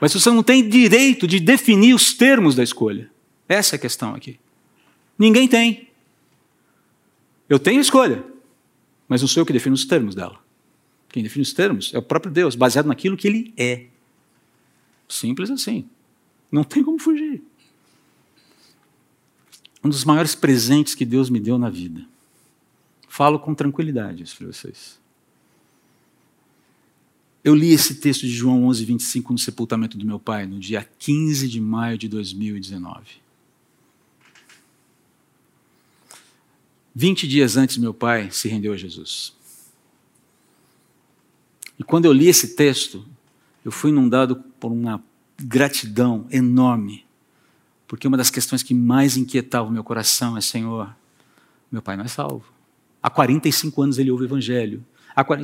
Mas 0.00 0.12
você 0.12 0.30
não 0.30 0.44
tem 0.44 0.68
direito 0.68 1.26
de 1.26 1.40
definir 1.40 1.94
os 1.94 2.14
termos 2.14 2.54
da 2.54 2.62
escolha. 2.62 3.10
Essa 3.48 3.74
é 3.74 3.76
a 3.76 3.80
questão 3.80 4.14
aqui. 4.14 4.38
Ninguém 5.18 5.48
tem. 5.48 5.85
Eu 7.48 7.58
tenho 7.58 7.80
escolha, 7.80 8.24
mas 9.08 9.20
não 9.20 9.28
sou 9.28 9.40
eu 9.40 9.46
que 9.46 9.52
defino 9.52 9.74
os 9.74 9.84
termos 9.84 10.14
dela. 10.14 10.38
Quem 11.08 11.22
define 11.22 11.42
os 11.42 11.52
termos 11.52 11.94
é 11.94 11.98
o 11.98 12.02
próprio 12.02 12.32
Deus, 12.32 12.54
baseado 12.54 12.86
naquilo 12.86 13.16
que 13.16 13.26
ele 13.26 13.54
é. 13.56 13.86
Simples 15.08 15.50
assim. 15.50 15.88
Não 16.50 16.64
tem 16.64 16.82
como 16.82 16.98
fugir. 16.98 17.42
Um 19.82 19.88
dos 19.88 20.04
maiores 20.04 20.34
presentes 20.34 20.94
que 20.94 21.04
Deus 21.04 21.30
me 21.30 21.38
deu 21.38 21.58
na 21.58 21.70
vida. 21.70 22.04
Falo 23.08 23.38
com 23.38 23.54
tranquilidade 23.54 24.24
isso 24.24 24.36
para 24.36 24.48
vocês. 24.48 24.98
Eu 27.42 27.54
li 27.54 27.72
esse 27.72 27.94
texto 27.94 28.22
de 28.22 28.30
João 28.30 28.64
11, 28.64 28.84
25 28.84 29.32
no 29.32 29.38
sepultamento 29.38 29.96
do 29.96 30.04
meu 30.04 30.18
pai, 30.18 30.46
no 30.46 30.58
dia 30.58 30.86
15 30.98 31.48
de 31.48 31.60
maio 31.60 31.96
de 31.96 32.08
2019. 32.08 33.25
20 36.98 37.28
dias 37.28 37.58
antes, 37.58 37.76
meu 37.76 37.92
pai 37.92 38.30
se 38.30 38.48
rendeu 38.48 38.72
a 38.72 38.76
Jesus. 38.76 39.34
E 41.78 41.84
quando 41.84 42.06
eu 42.06 42.12
li 42.12 42.26
esse 42.26 42.56
texto, 42.56 43.04
eu 43.62 43.70
fui 43.70 43.90
inundado 43.90 44.36
por 44.58 44.72
uma 44.72 45.04
gratidão 45.38 46.26
enorme, 46.30 47.04
porque 47.86 48.08
uma 48.08 48.16
das 48.16 48.30
questões 48.30 48.62
que 48.62 48.72
mais 48.72 49.14
inquietava 49.14 49.68
o 49.68 49.70
meu 49.70 49.84
coração 49.84 50.38
é: 50.38 50.40
Senhor, 50.40 50.88
meu 51.70 51.82
pai 51.82 51.98
não 51.98 52.04
é 52.06 52.08
salvo. 52.08 52.46
Há 53.02 53.10
45 53.10 53.82
anos 53.82 53.98
ele 53.98 54.10
ouve 54.10 54.24
o 54.24 54.26
Evangelho. 54.26 54.82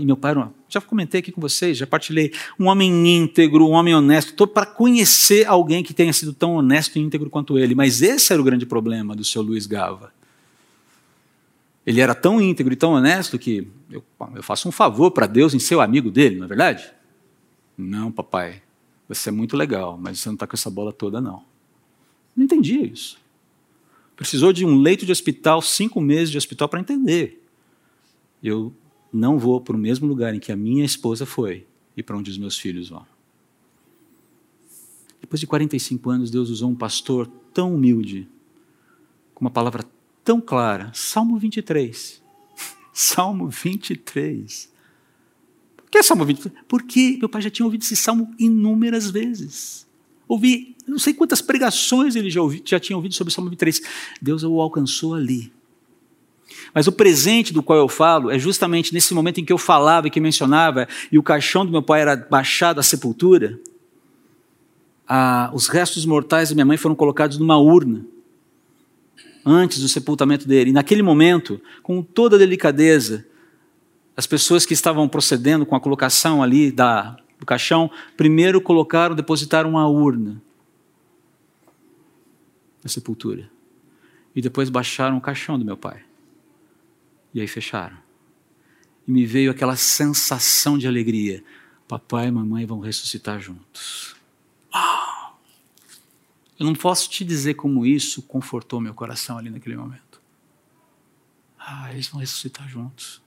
E 0.01 0.07
meu 0.07 0.17
pai, 0.17 0.35
já 0.71 0.81
comentei 0.81 1.21
aqui 1.21 1.31
com 1.31 1.41
vocês, 1.41 1.77
já 1.77 1.87
partilhei, 1.87 2.33
um 2.59 2.69
homem 2.69 2.91
íntegro, 3.09 3.67
um 3.67 3.73
homem 3.73 3.95
honesto. 3.95 4.31
Estou 4.31 4.47
para 4.47 4.65
conhecer 4.65 5.47
alguém 5.47 5.83
que 5.83 5.93
tenha 5.93 6.15
sido 6.15 6.33
tão 6.33 6.55
honesto 6.55 6.97
e 6.97 7.03
íntegro 7.03 7.29
quanto 7.29 7.59
ele. 7.59 7.75
Mas 7.75 8.01
esse 8.01 8.33
era 8.33 8.41
o 8.41 8.45
grande 8.45 8.65
problema 8.65 9.15
do 9.15 9.25
seu 9.25 9.43
Luiz 9.43 9.67
Gava. 9.67 10.13
Ele 11.85 12.01
era 12.01 12.15
tão 12.15 12.41
íntegro 12.41 12.73
e 12.73 12.77
tão 12.77 12.93
honesto 12.93 13.39
que 13.39 13.69
eu, 13.91 14.05
eu 14.35 14.43
faço 14.43 14.69
um 14.69 14.73
favor 14.73 15.11
para 15.11 15.27
Deus 15.27 15.53
em 15.53 15.59
ser 15.59 15.75
o 15.75 15.81
amigo 15.81 16.11
dele, 16.11 16.37
não 16.37 16.45
é 16.45 16.49
verdade? 16.49 16.93
Não, 17.77 18.13
papai, 18.13 18.63
você 19.09 19.31
é 19.31 19.33
muito 19.33 19.57
legal, 19.57 19.99
mas 20.01 20.21
você 20.21 20.29
não 20.29 20.35
está 20.35 20.47
com 20.47 20.55
essa 20.55 20.71
bola 20.71 20.93
toda, 20.93 21.21
não. 21.21 21.43
Não 22.37 22.45
entendia 22.45 22.87
isso. 22.87 23.19
Precisou 24.15 24.53
de 24.53 24.65
um 24.65 24.81
leito 24.81 25.05
de 25.05 25.13
hospital, 25.13 25.61
cinco 25.61 26.01
meses 26.01 26.31
de 26.31 26.39
hospital 26.39 26.69
para 26.69 26.81
entender. 26.81 27.45
Eu 28.43 28.73
não 29.13 29.39
vou 29.39 29.61
para 29.61 29.77
o 29.77 29.79
mesmo 29.79 30.07
lugar 30.07 30.35
em 30.35 30.41
que 30.41 30.53
a 30.53 30.57
minha 30.57 30.85
esposa 30.85 31.27
foi 31.27 31.67
e 31.97 32.03
para 32.03 32.17
onde 32.17 32.31
os 32.31 32.39
meus 32.39 32.57
filhos 32.57 32.89
vão. 32.89 33.05
Depois 35.21 35.41
de 35.41 35.47
45 35.47 36.11
anos, 36.11 36.31
Deus 36.31 36.51
usou 36.51 36.71
um 36.71 36.75
pastor 36.75 37.27
tão 37.53 37.75
humilde, 37.75 38.29
com 39.35 39.45
uma 39.45 39.51
palavra 39.51 39.85
tão 40.25 40.41
clara. 40.41 40.91
Salmo 40.95 41.39
23. 41.39 42.23
Salmo 42.93 43.49
23. 43.49 44.73
Por 45.77 45.91
que 45.91 46.03
Salmo 46.03 46.25
23? 46.25 46.65
Porque 46.67 47.17
meu 47.19 47.29
pai 47.29 47.43
já 47.43 47.51
tinha 47.51 47.67
ouvido 47.67 47.83
esse 47.83 47.97
salmo 47.97 48.35
inúmeras 48.39 49.11
vezes. 49.11 49.87
Ouvi, 50.27 50.77
não 50.87 50.99
sei 50.99 51.13
quantas 51.13 51.43
pregações 51.43 52.17
ele 52.17 52.31
já, 52.31 52.41
ouvi, 52.41 52.63
já 52.65 52.81
tinha 52.81 52.97
ouvido 52.97 53.15
sobre 53.15 53.31
o 53.31 53.35
Salmo 53.35 53.51
23. 53.51 53.83
Deus 54.21 54.43
o 54.43 54.61
alcançou 54.61 55.15
ali. 55.15 55.53
Mas 56.75 56.87
o 56.87 56.93
presente 56.93 57.53
do 57.53 57.63
qual 57.63 57.79
eu 57.79 57.89
falo 57.89 58.31
é 58.31 58.39
justamente 58.39 58.93
nesse 58.93 59.13
momento 59.15 59.41
em 59.41 59.45
que 59.45 59.53
eu 59.53 59.59
falava 59.59 60.07
e 60.07 60.11
que 60.11 60.21
mencionava, 60.21 60.89
e 61.11 61.19
o 61.19 61.23
caixão 61.23 61.65
do 61.67 61.73
meu 61.73 61.83
pai 61.83 62.03
era 62.03 62.17
baixado 62.17 62.79
à 62.79 62.83
sepultura, 62.83 63.59
ah, 65.07 65.51
os 65.53 65.69
restos 65.69 66.07
mortais 66.07 66.49
da 66.49 66.55
minha 66.55 66.65
mãe 66.65 66.77
foram 66.77 66.95
colocados 66.95 67.39
numa 67.39 67.59
urna 67.59 68.05
antes 69.45 69.81
do 69.81 69.89
sepultamento 69.89 70.47
dele. 70.47 70.71
E 70.71 70.73
naquele 70.73 71.03
momento, 71.03 71.61
com 71.83 72.03
toda 72.03 72.37
a 72.37 72.39
delicadeza, 72.39 73.27
as 74.17 74.27
pessoas 74.27 74.67
que 74.67 74.75
estavam 74.75 75.09
procedendo 75.09 75.65
com 75.65 75.75
a 75.75 75.81
colocação 75.81 76.43
ali 76.43 76.71
da, 76.71 77.17
do 77.39 77.47
caixão, 77.47 77.91
primeiro 78.17 78.61
colocaram, 78.61 79.15
depositaram 79.15 79.71
uma 79.71 79.89
urna 79.89 80.41
na 82.83 82.89
sepultura. 82.89 83.51
E 84.35 84.41
depois 84.41 84.71
baixaram 84.71 85.17
o 85.17 85.21
caixão 85.21 85.59
do 85.59 85.65
meu 85.65 85.77
pai. 85.77 86.03
E 87.35 87.41
aí 87.41 87.47
fecharam. 87.47 87.97
E 89.07 89.11
me 89.11 89.27
veio 89.27 89.51
aquela 89.51 89.77
sensação 89.77 90.79
de 90.79 90.87
alegria. 90.87 91.43
Papai 91.87 92.29
e 92.29 92.31
mamãe 92.31 92.65
vão 92.65 92.81
ressuscitar 92.81 93.41
juntos. 93.41 94.17
Uau! 94.75 95.22
Eu 96.63 96.67
não 96.67 96.77
posso 96.77 97.11
te 97.11 97.25
dizer 97.25 97.55
como 97.55 97.85
isso 97.85 98.23
confortou 98.23 98.81
meu 98.81 98.95
coração 98.95 99.37
ali 99.37 99.51
naquele 99.51 99.77
momento. 99.77 100.23
Ah, 101.59 101.93
eles 101.93 102.07
vão 102.07 102.21
ressuscitar 102.21 102.69
juntos. 102.69 103.21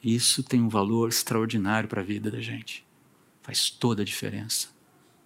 Isso 0.00 0.44
tem 0.44 0.62
um 0.62 0.68
valor 0.68 1.08
extraordinário 1.08 1.88
para 1.88 2.00
a 2.00 2.04
vida 2.04 2.30
da 2.30 2.40
gente. 2.40 2.86
Faz 3.42 3.68
toda 3.68 4.02
a 4.02 4.04
diferença. 4.04 4.68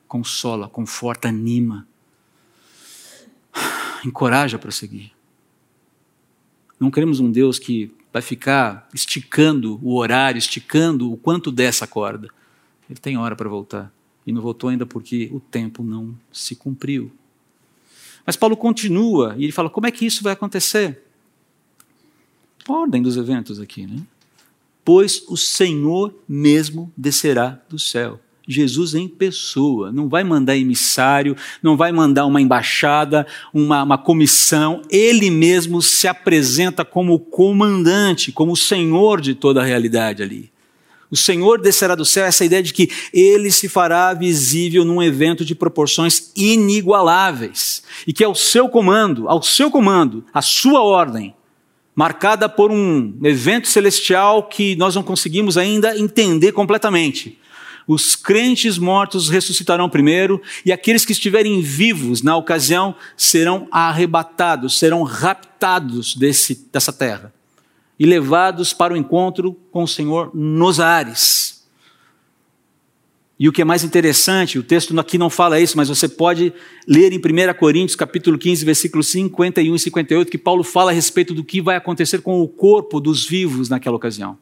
Consola, 0.09 0.71
conforta, 0.71 1.29
anima. 1.29 1.87
Encoraja 4.03 4.57
a 4.57 4.59
prosseguir. 4.59 5.13
Não 6.79 6.91
queremos 6.91 7.21
um 7.21 7.31
Deus 7.31 7.59
que 7.59 7.95
vai 8.11 8.23
ficar 8.23 8.89
esticando 8.95 9.79
o 9.83 9.97
horário, 9.97 10.39
esticando 10.39 11.13
o 11.13 11.19
quanto 11.19 11.53
dessa 11.53 11.87
corda. 11.87 12.31
Ele 12.89 12.99
tem 12.99 13.19
hora 13.19 13.37
para 13.37 13.47
voltar 13.47 13.93
e 14.27 14.33
não 14.33 14.43
voltou 14.43 14.71
ainda 14.71 14.87
porque 14.87 15.31
o 15.33 15.41
tempo 15.41 15.83
não 15.83 16.15
se 16.33 16.55
cumpriu. 16.55 17.11
Mas 18.25 18.37
Paulo 18.37 18.57
continua 18.57 19.35
e 19.37 19.45
ele 19.45 19.53
fala: 19.53 19.71
como 19.71 19.87
é 19.87 19.91
que 19.91 20.07
isso 20.07 20.23
vai 20.23 20.33
acontecer? 20.33 21.03
Ordem 22.69 23.03
dos 23.03 23.17
eventos 23.17 23.59
aqui, 23.59 23.87
né? 23.87 24.01
Pois 24.85 25.25
o 25.29 25.37
Senhor 25.37 26.15
mesmo 26.29 26.93
descerá 26.97 27.61
do 27.69 27.79
céu 27.79 28.21
Jesus 28.51 28.95
em 28.95 29.07
pessoa. 29.07 29.93
Não 29.93 30.09
vai 30.09 30.25
mandar 30.25 30.57
emissário, 30.57 31.37
não 31.63 31.77
vai 31.77 31.93
mandar 31.93 32.27
uma 32.27 32.41
embaixada, 32.41 33.27
uma, 33.55 33.83
uma 33.83 33.99
comissão. 33.99 34.83
Ele 34.91 35.31
mesmo 35.31 35.81
se 35.81 36.09
apresenta 36.09 36.85
como 36.85 37.15
o 37.15 37.21
comandante, 37.21 38.33
como 38.33 38.53
o 38.53 38.57
senhor 38.57 39.21
de 39.21 39.35
toda 39.35 39.61
a 39.61 39.65
realidade 39.65 40.23
ali. 40.23 40.51
O 41.11 41.17
Senhor 41.17 41.61
descerá 41.61 41.97
do 41.97 42.05
céu, 42.05 42.25
essa 42.25 42.45
ideia 42.45 42.63
de 42.63 42.73
que 42.73 42.89
ele 43.13 43.51
se 43.51 43.69
fará 43.69 44.15
visível 44.15 44.85
num 44.85 45.03
evento 45.03 45.45
de 45.45 45.57
proporções 45.57 46.31
inigualáveis 46.37 47.83
e 48.07 48.13
que 48.13 48.23
ao 48.23 48.35
seu 48.35 48.69
comando, 48.69 49.29
ao 49.29 49.43
seu 49.43 49.71
comando, 49.71 50.25
a 50.33 50.41
sua 50.41 50.83
ordem, 50.83 51.35
marcada 51.97 52.49
por 52.49 52.71
um 52.71 53.19
evento 53.25 53.67
celestial 53.67 54.45
que 54.45 54.77
nós 54.77 54.95
não 54.95 55.03
conseguimos 55.03 55.59
ainda 55.59 55.99
entender 55.99 56.53
completamente. 56.53 57.37
Os 57.89 58.15
crentes 58.15 58.79
mortos 58.79 59.29
ressuscitarão 59.29 59.91
primeiro 59.91 60.41
e 60.65 60.71
aqueles 60.71 61.05
que 61.05 61.11
estiverem 61.11 61.61
vivos 61.61 62.23
na 62.23 62.37
ocasião 62.37 62.95
serão 63.17 63.67
arrebatados, 63.73 64.79
serão 64.79 65.03
raptados 65.03 66.15
desse, 66.15 66.69
dessa 66.73 66.93
terra 66.93 67.33
e 68.01 68.07
levados 68.07 68.73
para 68.73 68.95
o 68.95 68.97
encontro 68.97 69.53
com 69.71 69.83
o 69.83 69.87
Senhor 69.87 70.35
nos 70.35 70.81
ares. 70.81 71.69
E 73.39 73.47
o 73.47 73.53
que 73.53 73.61
é 73.61 73.65
mais 73.65 73.85
interessante, 73.85 74.59
o 74.59 74.63
texto 74.63 74.99
aqui 74.99 75.19
não 75.19 75.29
fala 75.29 75.61
isso, 75.61 75.77
mas 75.77 75.91
você 75.91 76.09
pode 76.09 76.51
ler 76.89 77.13
em 77.13 77.19
1 77.19 77.55
Coríntios, 77.59 77.95
capítulo 77.95 78.39
15, 78.39 78.65
versículos 78.65 79.07
51 79.09 79.75
e 79.75 79.79
58, 79.79 80.31
que 80.31 80.39
Paulo 80.39 80.65
fala 80.65 80.91
a 80.91 80.95
respeito 80.95 81.35
do 81.35 81.45
que 81.45 81.61
vai 81.61 81.77
acontecer 81.77 82.23
com 82.23 82.41
o 82.41 82.49
corpo 82.49 83.01
dos 83.01 83.27
vivos 83.27 83.69
naquela 83.69 83.97
ocasião. 83.97 84.39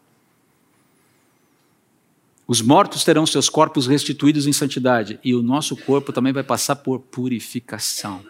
Os 2.47 2.63
mortos 2.63 3.03
terão 3.03 3.27
seus 3.27 3.49
corpos 3.49 3.89
restituídos 3.89 4.47
em 4.47 4.53
santidade, 4.53 5.19
e 5.25 5.35
o 5.35 5.43
nosso 5.43 5.77
corpo 5.77 6.13
também 6.13 6.33
vai 6.33 6.45
passar 6.45 6.77
por 6.77 7.01
purificação. 7.01 8.25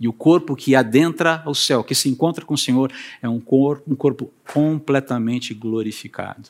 E 0.00 0.08
o 0.08 0.12
corpo 0.14 0.56
que 0.56 0.74
adentra 0.74 1.42
ao 1.44 1.54
céu, 1.54 1.84
que 1.84 1.94
se 1.94 2.08
encontra 2.08 2.42
com 2.44 2.54
o 2.54 2.58
Senhor, 2.58 2.90
é 3.20 3.28
um 3.28 3.38
corpo, 3.38 3.82
um 3.86 3.94
corpo 3.94 4.32
completamente 4.50 5.52
glorificado. 5.52 6.48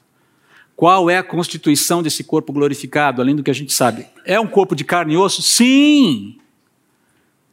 Qual 0.76 1.10
é 1.10 1.18
a 1.18 1.22
constituição 1.22 2.02
desse 2.02 2.22
corpo 2.22 2.52
glorificado, 2.52 3.20
além 3.20 3.34
do 3.34 3.42
que 3.42 3.50
a 3.50 3.54
gente 3.54 3.72
sabe? 3.72 4.06
É 4.24 4.38
um 4.38 4.46
corpo 4.46 4.76
de 4.76 4.84
carne 4.84 5.14
e 5.14 5.16
osso? 5.16 5.42
Sim! 5.42 6.36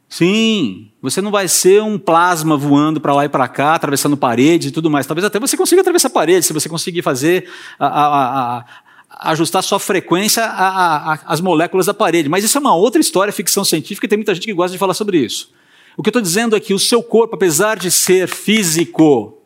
Sim, 0.08 0.90
você 1.02 1.20
não 1.20 1.30
vai 1.30 1.48
ser 1.48 1.82
um 1.82 1.98
plasma 1.98 2.56
voando 2.56 2.98
para 2.98 3.12
lá 3.12 3.26
e 3.26 3.28
para 3.28 3.46
cá, 3.46 3.74
atravessando 3.74 4.16
paredes 4.16 4.68
e 4.68 4.70
tudo 4.70 4.88
mais. 4.88 5.04
Talvez 5.04 5.24
até 5.24 5.38
você 5.38 5.54
consiga 5.54 5.82
atravessar 5.82 6.08
paredes, 6.08 6.46
se 6.46 6.52
você 6.54 6.66
conseguir 6.66 7.02
fazer, 7.02 7.46
a, 7.78 7.86
a, 7.86 8.58
a, 8.58 8.64
ajustar 9.32 9.62
sua 9.62 9.78
frequência 9.78 10.42
às 11.26 11.42
moléculas 11.42 11.84
da 11.84 11.92
parede. 11.92 12.26
Mas 12.28 12.42
isso 12.42 12.56
é 12.56 12.60
uma 12.60 12.74
outra 12.74 13.00
história, 13.00 13.30
ficção 13.30 13.64
científica, 13.64 14.06
e 14.06 14.08
tem 14.08 14.16
muita 14.16 14.34
gente 14.34 14.46
que 14.46 14.54
gosta 14.54 14.72
de 14.72 14.78
falar 14.78 14.94
sobre 14.94 15.18
isso. 15.18 15.50
O 15.98 16.02
que 16.02 16.10
eu 16.10 16.10
estou 16.10 16.22
dizendo 16.22 16.54
é 16.54 16.60
que 16.60 16.72
o 16.72 16.78
seu 16.78 17.02
corpo, 17.02 17.34
apesar 17.34 17.76
de 17.76 17.90
ser 17.90 18.28
físico, 18.28 19.36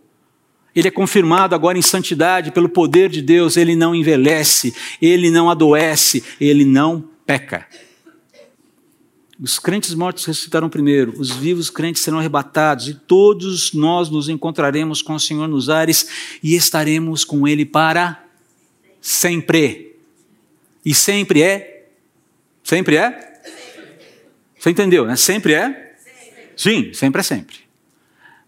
ele 0.76 0.86
é 0.86 0.90
confirmado 0.90 1.54
agora 1.54 1.78
em 1.78 1.82
santidade 1.82 2.52
pelo 2.52 2.68
poder 2.68 3.08
de 3.08 3.22
Deus, 3.22 3.56
ele 3.56 3.74
não 3.74 3.94
envelhece, 3.94 4.74
ele 5.00 5.30
não 5.30 5.48
adoece, 5.48 6.22
ele 6.38 6.66
não 6.66 7.08
peca. 7.24 7.66
Os 9.40 9.58
crentes 9.58 9.94
mortos 9.94 10.26
ressuscitarão 10.26 10.68
primeiro, 10.68 11.18
os 11.18 11.30
vivos 11.30 11.70
crentes 11.70 12.02
serão 12.02 12.18
arrebatados, 12.18 12.86
e 12.86 12.94
todos 12.96 13.72
nós 13.72 14.10
nos 14.10 14.28
encontraremos 14.28 15.00
com 15.00 15.14
o 15.14 15.20
Senhor 15.20 15.48
nos 15.48 15.70
ares 15.70 16.36
e 16.42 16.54
estaremos 16.54 17.24
com 17.24 17.48
Ele 17.48 17.64
para 17.64 18.22
sempre. 19.00 19.96
E 20.84 20.94
sempre 20.94 21.40
é? 21.40 21.86
Sempre 22.62 22.96
é? 22.96 23.40
Você 24.58 24.68
entendeu, 24.68 25.06
né? 25.06 25.16
Sempre 25.16 25.54
é? 25.54 25.91
Sim, 26.56 26.92
sempre 26.92 27.20
é 27.20 27.22
sempre. 27.22 27.56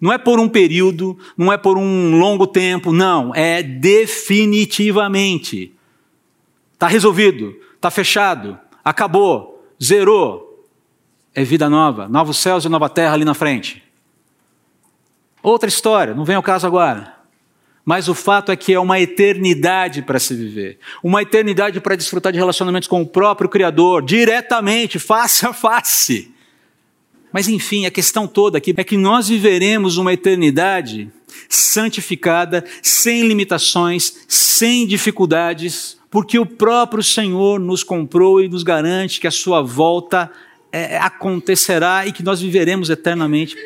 Não 0.01 0.13
é 0.13 0.19
por 0.19 0.39
um 0.39 0.49
período, 0.49 1.19
não 1.37 1.53
é 1.53 1.57
por 1.57 1.77
um 1.79 2.19
longo 2.19 2.47
tempo, 2.47 2.93
não, 2.93 3.35
é 3.35 3.63
definitivamente. 3.63 5.73
Está 6.75 6.87
resolvido, 6.87 7.57
está 7.75 7.91
fechado, 7.91 8.59
acabou, 8.85 9.67
zerou. 9.83 10.45
É 11.35 11.43
vida 11.43 11.71
nova, 11.71 12.07
novos 12.07 12.37
céus 12.37 12.65
e 12.65 12.69
nova 12.69 12.89
terra 12.89 13.15
ali 13.15 13.25
na 13.25 13.35
frente. 13.35 13.83
Outra 15.43 15.69
história, 15.69 16.15
não 16.15 16.25
vem 16.25 16.37
ao 16.37 16.43
caso 16.43 16.67
agora. 16.67 17.15
Mas 17.85 18.09
o 18.09 18.15
fato 18.15 18.51
é 18.51 18.57
que 18.57 18.73
é 18.73 18.81
uma 18.81 18.99
eternidade 18.99 20.01
para 20.01 20.19
se 20.19 20.35
viver. 20.35 20.79
Uma 21.03 21.23
eternidade 21.23 21.81
para 21.81 21.97
desfrutar 21.97 22.33
de 22.33 22.39
relacionamentos 22.39 22.89
com 22.89 23.03
o 23.03 23.07
próprio 23.07 23.49
Criador, 23.49 24.03
diretamente, 24.03 24.97
face 24.99 25.47
a 25.47 25.53
face. 25.53 26.34
Mas 27.35 27.49
enfim, 27.49 27.85
a 27.85 27.91
questão 27.91 28.29
toda 28.29 28.59
aqui 28.59 28.73
é 28.77 28.85
que 28.85 28.97
nós 28.97 29.27
viveremos 29.27 29.97
uma 29.97 30.13
eternidade 30.13 31.11
santificada, 31.49 32.65
sem 32.81 33.27
limitações, 33.27 34.25
sem 34.29 34.87
dificuldades, 34.87 35.99
porque 36.09 36.39
o 36.39 36.47
próprio 36.47 37.03
Senhor 37.03 37.59
nos 37.59 37.83
comprou 37.83 38.41
e 38.41 38.49
nos 38.49 38.63
garante 38.63 39.19
que 39.19 39.27
a 39.27 39.33
sua 39.33 39.61
volta 39.63 40.31
é, 40.71 40.97
acontecerá 40.97 42.07
e 42.07 42.13
que 42.13 42.23
nós 42.23 42.41
viveremos 42.41 42.89
eternamente 42.89 43.57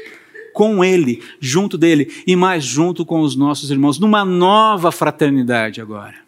com 0.55 0.83
Ele, 0.83 1.23
junto 1.39 1.77
dele 1.77 2.11
e 2.27 2.35
mais 2.35 2.65
junto 2.65 3.05
com 3.05 3.21
os 3.21 3.37
nossos 3.37 3.71
irmãos, 3.71 3.99
numa 3.99 4.25
nova 4.25 4.91
fraternidade 4.91 5.79
agora. 5.79 6.28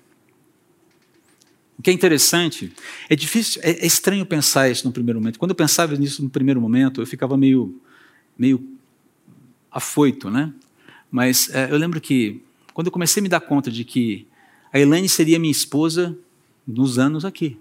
O 1.80 1.82
que 1.82 1.88
é 1.88 1.94
interessante, 1.94 2.74
é 3.08 3.16
difícil, 3.16 3.58
é, 3.64 3.70
é, 3.70 3.86
estranho 3.86 4.26
pensar 4.26 4.68
isso 4.68 4.86
no 4.86 4.92
primeiro 4.92 5.18
momento. 5.18 5.38
Quando 5.38 5.52
eu 5.52 5.54
pensava 5.54 5.96
nisso 5.96 6.22
no 6.22 6.28
primeiro 6.28 6.60
momento, 6.60 7.00
eu 7.00 7.06
ficava 7.06 7.38
meio, 7.38 7.80
meio 8.36 8.62
afoito, 9.70 10.30
né? 10.30 10.52
Mas 11.10 11.48
é, 11.48 11.72
eu 11.72 11.78
lembro 11.78 11.98
que 11.98 12.42
quando 12.74 12.88
eu 12.88 12.92
comecei 12.92 13.22
a 13.22 13.24
me 13.24 13.30
dar 13.30 13.40
conta 13.40 13.70
de 13.70 13.82
que 13.82 14.26
a 14.70 14.78
Elaine 14.78 15.08
seria 15.08 15.38
minha 15.38 15.50
esposa 15.50 16.14
nos 16.66 16.98
anos 16.98 17.24
aqui, 17.24 17.58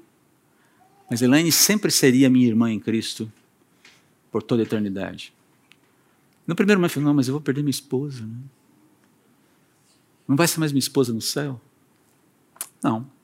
mas 1.09 1.21
a 1.21 1.25
Elaine 1.25 1.49
sempre 1.49 1.89
seria 1.89 2.29
minha 2.29 2.45
irmã 2.45 2.69
em 2.69 2.77
Cristo 2.77 3.31
por 4.29 4.43
toda 4.43 4.61
a 4.61 4.65
eternidade. 4.65 5.31
No 6.45 6.55
primeiro 6.55 6.77
momento 6.77 6.91
eu 6.91 6.93
falei, 6.95 7.07
não, 7.07 7.13
mas 7.13 7.29
eu 7.29 7.35
vou 7.35 7.41
perder 7.41 7.61
minha 7.61 7.71
esposa, 7.71 8.25
né? 8.25 8.35
Não 10.27 10.35
vai 10.35 10.45
ser 10.45 10.59
mais 10.59 10.73
minha 10.73 10.79
esposa 10.79 11.13
no 11.13 11.21
céu? 11.21 11.61
Não 12.83 13.17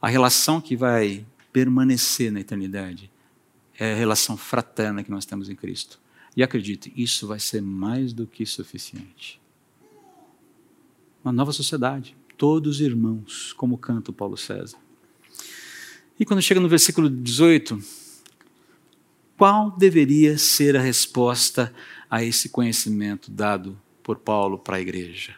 a 0.00 0.08
relação 0.08 0.60
que 0.60 0.76
vai 0.76 1.26
permanecer 1.52 2.30
na 2.30 2.40
eternidade 2.40 3.10
é 3.78 3.92
a 3.92 3.96
relação 3.96 4.36
fraterna 4.36 5.02
que 5.02 5.10
nós 5.10 5.24
temos 5.24 5.48
em 5.48 5.56
Cristo. 5.56 6.00
E 6.36 6.42
acredite, 6.42 6.92
isso 6.96 7.26
vai 7.26 7.40
ser 7.40 7.60
mais 7.60 8.12
do 8.12 8.26
que 8.26 8.46
suficiente. 8.46 9.40
Uma 11.24 11.32
nova 11.32 11.52
sociedade, 11.52 12.16
todos 12.36 12.80
irmãos, 12.80 13.52
como 13.54 13.76
canta 13.76 14.10
o 14.10 14.14
Paulo 14.14 14.36
César. 14.36 14.78
E 16.18 16.24
quando 16.24 16.42
chega 16.42 16.60
no 16.60 16.68
versículo 16.68 17.10
18, 17.10 17.80
qual 19.36 19.70
deveria 19.70 20.38
ser 20.38 20.76
a 20.76 20.80
resposta 20.80 21.72
a 22.10 22.22
esse 22.22 22.48
conhecimento 22.48 23.30
dado 23.30 23.80
por 24.02 24.18
Paulo 24.18 24.58
para 24.58 24.76
a 24.76 24.80
igreja? 24.80 25.34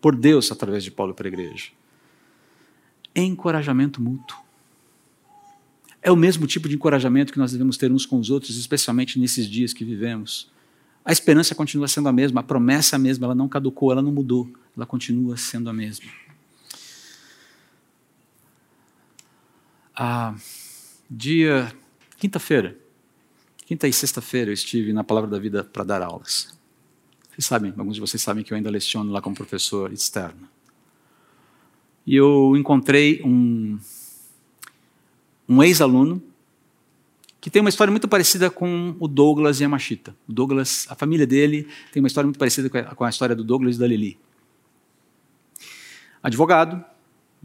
Por 0.00 0.14
Deus 0.14 0.50
através 0.50 0.84
de 0.84 0.90
Paulo 0.90 1.14
para 1.14 1.26
a 1.26 1.32
igreja? 1.32 1.70
Encorajamento 3.14 4.00
mútuo. 4.00 4.44
É 6.02 6.10
o 6.10 6.16
mesmo 6.16 6.46
tipo 6.46 6.68
de 6.68 6.74
encorajamento 6.74 7.32
que 7.32 7.38
nós 7.38 7.52
devemos 7.52 7.78
ter 7.78 7.90
uns 7.90 8.04
com 8.04 8.18
os 8.18 8.28
outros, 8.28 8.58
especialmente 8.58 9.18
nesses 9.18 9.48
dias 9.48 9.72
que 9.72 9.84
vivemos. 9.84 10.52
A 11.04 11.12
esperança 11.12 11.54
continua 11.54 11.88
sendo 11.88 12.08
a 12.08 12.12
mesma, 12.12 12.40
a 12.40 12.44
promessa 12.44 12.96
é 12.96 12.98
a 12.98 12.98
mesma, 12.98 13.26
ela 13.26 13.34
não 13.34 13.48
caducou, 13.48 13.90
ela 13.90 14.02
não 14.02 14.12
mudou, 14.12 14.50
ela 14.76 14.84
continua 14.84 15.36
sendo 15.36 15.70
a 15.70 15.72
mesma. 15.72 16.10
Ah, 19.96 20.34
dia 21.08 21.72
quinta-feira, 22.18 22.76
quinta 23.64 23.86
e 23.86 23.92
sexta-feira 23.92 24.50
eu 24.50 24.54
estive 24.54 24.92
na 24.92 25.04
Palavra 25.04 25.30
da 25.30 25.38
Vida 25.38 25.62
para 25.62 25.84
dar 25.84 26.02
aulas. 26.02 26.58
Vocês 27.30 27.46
sabem, 27.46 27.72
alguns 27.76 27.94
de 27.94 28.00
vocês 28.00 28.20
sabem 28.20 28.44
que 28.44 28.52
eu 28.52 28.56
ainda 28.56 28.70
leciono 28.70 29.10
lá 29.10 29.22
como 29.22 29.34
professor 29.34 29.92
externo 29.92 30.53
e 32.06 32.16
eu 32.16 32.56
encontrei 32.56 33.22
um, 33.24 33.78
um 35.48 35.62
ex-aluno 35.62 36.22
que 37.40 37.50
tem 37.50 37.60
uma 37.60 37.68
história 37.68 37.90
muito 37.90 38.08
parecida 38.08 38.50
com 38.50 38.96
o 38.98 39.06
Douglas 39.06 39.60
e 39.60 39.64
a 39.64 39.68
Machita. 39.68 40.16
O 40.26 40.32
Douglas, 40.32 40.86
a 40.88 40.94
família 40.94 41.26
dele 41.26 41.68
tem 41.92 42.02
uma 42.02 42.06
história 42.06 42.26
muito 42.26 42.38
parecida 42.38 42.70
com 42.70 43.04
a 43.04 43.08
história 43.10 43.36
do 43.36 43.44
Douglas 43.44 43.76
e 43.76 43.78
da 43.78 43.86
Lili. 43.86 44.18
Advogado, 46.22 46.82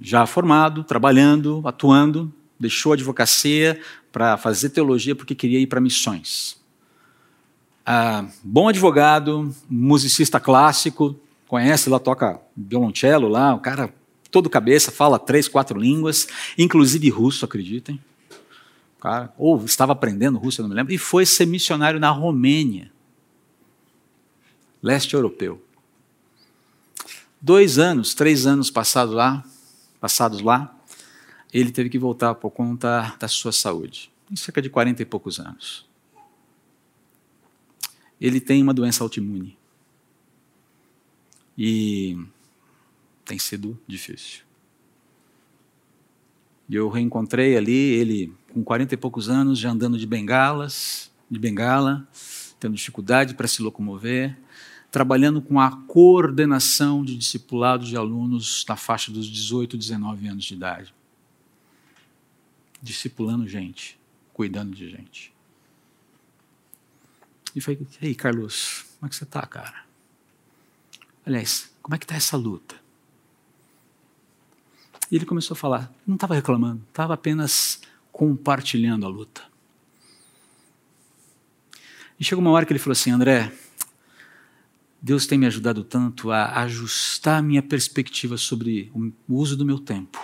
já 0.01 0.25
formado, 0.25 0.85
trabalhando, 0.85 1.61
atuando, 1.65 2.33
deixou 2.57 2.93
a 2.93 2.95
advocacia 2.95 3.81
para 4.09 4.37
fazer 4.37 4.69
teologia 4.69 5.13
porque 5.13 5.35
queria 5.35 5.59
ir 5.59 5.67
para 5.67 5.81
missões. 5.81 6.57
Ah, 7.85 8.25
bom 8.41 8.69
advogado, 8.69 9.53
musicista 9.69 10.39
clássico, 10.39 11.19
conhece 11.45 11.89
lá, 11.89 11.99
toca 11.99 12.39
violoncelo 12.55 13.27
lá, 13.27 13.53
um 13.53 13.59
cara 13.59 13.93
todo 14.31 14.49
cabeça, 14.49 14.91
fala 14.91 15.17
três, 15.17 15.47
quatro 15.47 15.79
línguas, 15.79 16.27
inclusive 16.57 17.09
russo, 17.09 17.45
acreditem. 17.45 17.99
Cara, 18.99 19.33
ou 19.37 19.63
estava 19.63 19.93
aprendendo 19.93 20.37
russo, 20.37 20.59
eu 20.59 20.63
não 20.63 20.69
me 20.69 20.75
lembro, 20.75 20.93
e 20.93 20.97
foi 20.97 21.25
ser 21.25 21.45
missionário 21.45 21.99
na 21.99 22.09
Romênia, 22.09 22.91
leste 24.83 25.13
europeu. 25.13 25.63
Dois 27.41 27.79
anos, 27.79 28.13
três 28.13 28.45
anos 28.45 28.69
passados 28.69 29.15
lá, 29.15 29.43
passados 30.01 30.41
lá, 30.41 30.75
ele 31.53 31.71
teve 31.71 31.89
que 31.89 31.97
voltar 31.97 32.35
por 32.35 32.51
conta 32.51 33.15
da 33.17 33.27
sua 33.27 33.53
saúde, 33.53 34.11
em 34.29 34.35
cerca 34.35 34.61
de 34.61 34.69
40 34.69 35.01
e 35.01 35.05
poucos 35.05 35.39
anos. 35.39 35.87
Ele 38.19 38.41
tem 38.41 38.61
uma 38.61 38.73
doença 38.73 39.01
autoimune. 39.01 39.57
E 41.57 42.17
tem 43.29 43.37
sido 43.37 43.79
difícil. 43.85 44.41
E 46.67 46.73
eu 46.73 46.89
reencontrei 46.89 47.55
ali 47.55 47.71
ele 47.71 48.33
com 48.51 48.63
40 48.63 48.95
e 48.95 48.97
poucos 48.97 49.29
anos, 49.29 49.59
já 49.59 49.69
andando 49.69 49.99
de 49.99 50.07
bengalas, 50.07 51.11
de 51.29 51.37
bengala, 51.37 52.07
tendo 52.59 52.75
dificuldade 52.75 53.35
para 53.35 53.47
se 53.47 53.61
locomover, 53.61 54.35
trabalhando 54.89 55.43
com 55.43 55.59
a 55.59 55.69
coordenação 55.69 57.05
de 57.05 57.15
discipulados 57.15 57.87
de 57.87 57.95
alunos 57.95 58.65
na 58.67 58.75
faixa 58.75 59.11
dos 59.11 59.27
18, 59.27 59.77
19 59.77 60.27
anos 60.27 60.45
de 60.45 60.55
idade. 60.55 60.93
Discipulando 62.81 63.47
gente, 63.47 63.99
cuidando 64.33 64.75
de 64.75 64.89
gente. 64.89 65.31
E 67.55 67.61
falei, 67.61 67.85
e 68.01 68.07
aí, 68.07 68.15
Carlos, 68.15 68.85
como 68.99 69.05
é 69.05 69.09
que 69.09 69.15
você 69.15 69.23
está, 69.23 69.45
cara? 69.45 69.85
Aliás, 71.23 71.71
como 71.83 71.93
é 71.93 71.99
que 71.99 72.05
está 72.05 72.15
essa 72.15 72.35
luta? 72.35 72.78
E 75.11 75.15
ele 75.15 75.25
começou 75.25 75.55
a 75.55 75.57
falar, 75.57 75.91
não 76.05 76.15
estava 76.15 76.35
reclamando, 76.35 76.83
estava 76.87 77.13
apenas 77.13 77.81
compartilhando 78.11 79.05
a 79.05 79.09
luta. 79.09 79.41
E 82.19 82.23
chegou 82.23 82.43
uma 82.43 82.51
hora 82.51 82.65
que 82.65 82.73
ele 82.73 82.79
falou 82.79 82.91
assim, 82.91 83.11
André, 83.11 83.51
Deus 85.01 85.25
tem 85.25 85.37
me 85.37 85.45
ajudado 85.45 85.83
tanto 85.83 86.31
a 86.31 86.61
ajustar 86.61 87.39
a 87.39 87.41
minha 87.41 87.63
perspectiva 87.63 88.37
sobre 88.37 88.91
o 88.93 89.35
uso 89.35 89.55
do 89.55 89.65
meu 89.65 89.79
tempo, 89.79 90.19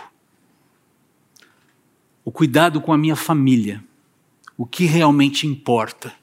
o 2.23 2.31
cuidado 2.31 2.81
com 2.81 2.91
a 2.91 2.97
minha 2.97 3.15
família, 3.15 3.83
o 4.57 4.65
que 4.65 4.85
realmente 4.85 5.47
importa. 5.47 6.13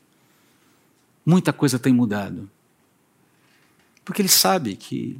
Muita 1.24 1.52
coisa 1.52 1.78
tem 1.78 1.92
mudado. 1.92 2.50
Porque 4.04 4.20
ele 4.20 4.28
sabe 4.28 4.76
que 4.76 5.18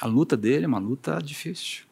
a 0.00 0.06
luta 0.06 0.36
dele 0.36 0.66
é 0.66 0.68
uma 0.68 0.78
luta 0.78 1.18
difícil. 1.22 1.87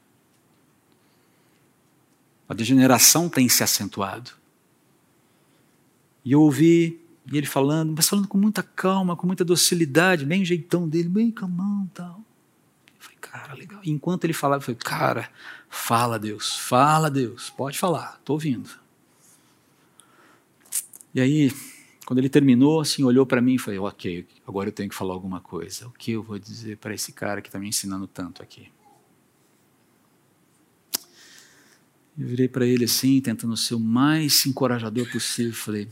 A 2.48 2.54
degeneração 2.54 3.28
tem 3.28 3.48
se 3.48 3.62
acentuado. 3.62 4.32
E 6.24 6.32
eu 6.32 6.40
ouvi 6.40 7.00
ele 7.32 7.46
falando, 7.46 7.92
mas 7.96 8.09
falando 8.09 8.28
com 8.28 8.38
muita 8.38 8.62
calma, 8.62 9.16
com 9.16 9.26
muita 9.26 9.44
docilidade, 9.44 10.24
bem 10.24 10.44
jeitão 10.44 10.88
dele, 10.88 11.09
bem 11.09 11.30
calmão 11.30 11.90
tal. 11.92 12.20
Eu 12.88 12.94
falei, 12.98 13.18
cara, 13.20 13.54
legal. 13.54 13.80
E 13.82 13.90
enquanto 13.90 14.24
ele 14.24 14.32
falava, 14.32 14.61
eu 14.61 14.64
falei, 14.64 14.78
cara, 14.82 15.30
fala 15.68 16.18
Deus, 16.18 16.56
fala 16.56 17.11
Deus, 17.11 17.50
pode 17.50 17.78
falar, 17.78 18.16
estou 18.18 18.35
ouvindo. 18.35 18.70
E 21.14 21.20
aí, 21.20 21.52
quando 22.04 22.18
ele 22.18 22.28
terminou, 22.28 22.80
assim, 22.80 23.02
olhou 23.02 23.26
para 23.26 23.40
mim 23.40 23.54
e 23.54 23.59
falou, 23.59 23.87
ok, 23.87 24.26
agora 24.46 24.68
eu 24.68 24.72
tenho 24.72 24.88
que 24.88 24.94
falar 24.94 25.14
alguma 25.14 25.40
coisa. 25.40 25.88
O 25.88 25.90
que 25.90 26.12
eu 26.12 26.22
vou 26.22 26.38
dizer 26.38 26.76
para 26.76 26.94
esse 26.94 27.12
cara 27.12 27.40
que 27.40 27.48
está 27.48 27.59
me 27.59 27.68
ensinando 27.68 28.06
tanto 28.06 28.42
aqui? 28.42 28.70
Eu 32.18 32.26
virei 32.26 32.48
para 32.48 32.64
ele 32.64 32.85
assim, 32.85 33.20
tentando 33.20 33.57
ser 33.57 33.74
o 33.74 33.81
mais 33.81 34.46
encorajador 34.46 35.11
possível, 35.11 35.52
falei, 35.52 35.88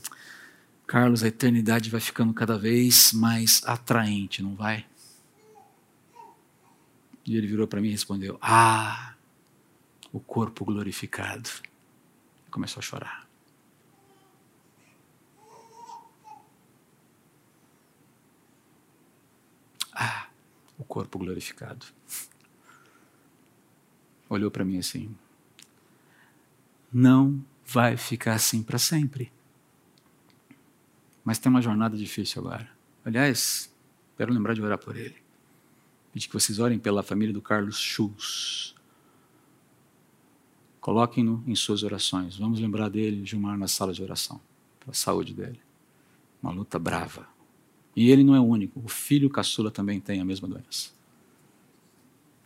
Carlos, 0.87 1.23
a 1.23 1.29
eternidade 1.29 1.91
vai 1.91 2.01
ficando 2.01 2.33
cada 2.33 2.59
vez 2.59 3.13
mais 3.13 3.63
atraente, 3.65 4.43
não 4.43 4.55
vai? 4.55 4.87
E 7.27 7.37
ele 7.37 7.47
virou 7.47 7.67
para 7.67 7.81
mim 7.81 7.89
e 7.89 7.93
respondeu: 7.93 8.39
Ah, 8.41 9.15
o 10.13 10.21
corpo 10.21 10.65
glorificado. 10.65 11.49
Começou 12.51 12.81
a 12.81 12.83
chorar. 12.83 13.29
Ah, 19.93 20.29
o 20.79 20.85
corpo 20.85 21.19
glorificado. 21.19 21.87
Olhou 24.29 24.51
para 24.51 24.65
mim 24.65 24.79
assim: 24.79 25.17
Não 26.95 27.45
vai 27.67 27.97
ficar 27.97 28.35
assim 28.35 28.63
para 28.63 28.79
sempre. 28.79 29.33
Mas 31.25 31.41
tem 31.41 31.51
uma 31.51 31.61
jornada 31.61 31.97
difícil 31.97 32.41
agora. 32.41 32.71
Aliás, 33.05 33.69
quero 34.17 34.33
lembrar 34.33 34.55
de 34.55 34.63
orar 34.63 34.79
por 34.79 34.97
ele. 34.97 35.17
Pedir 36.13 36.29
que 36.29 36.35
vocês 36.35 36.61
orem 36.61 36.79
pela 36.79 37.03
família 37.03 37.35
do 37.35 37.43
Carlos 37.43 37.81
Schultz. 37.81 38.77
Coloquem-no 40.81 41.43
em 41.49 41.57
suas 41.57 41.83
orações. 41.83 42.37
Vamos 42.37 42.61
lembrar 42.61 42.89
dele, 42.89 43.27
Gilmar, 43.27 43.59
na 43.59 43.67
sala 43.67 43.93
de 43.93 44.01
oração. 44.01 44.41
Pela 44.79 44.95
saúde 44.95 45.35
dele. 45.35 45.59
Uma 46.41 46.53
luta 46.53 46.79
brava. 46.79 47.27
E 47.97 48.09
ele 48.09 48.23
não 48.23 48.37
é 48.37 48.41
o 48.41 48.45
único. 48.45 48.81
O 48.85 48.89
filho 48.89 49.29
caçula 49.29 49.69
também 49.69 49.99
tem 49.99 50.21
a 50.21 50.25
mesma 50.25 50.47
doença. 50.47 50.93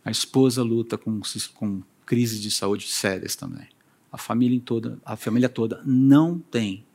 A 0.03 0.09
esposa 0.09 0.63
luta 0.63 0.97
com, 0.97 1.21
com 1.53 1.83
crises 2.03 2.41
de 2.41 2.49
saúde 2.49 2.87
sérias 2.87 3.35
também. 3.35 3.67
A 4.11 4.17
família 4.17 4.59
toda, 4.63 4.99
a 5.05 5.15
família 5.15 5.49
toda 5.49 5.81
não 5.85 6.39
tem 6.39 6.85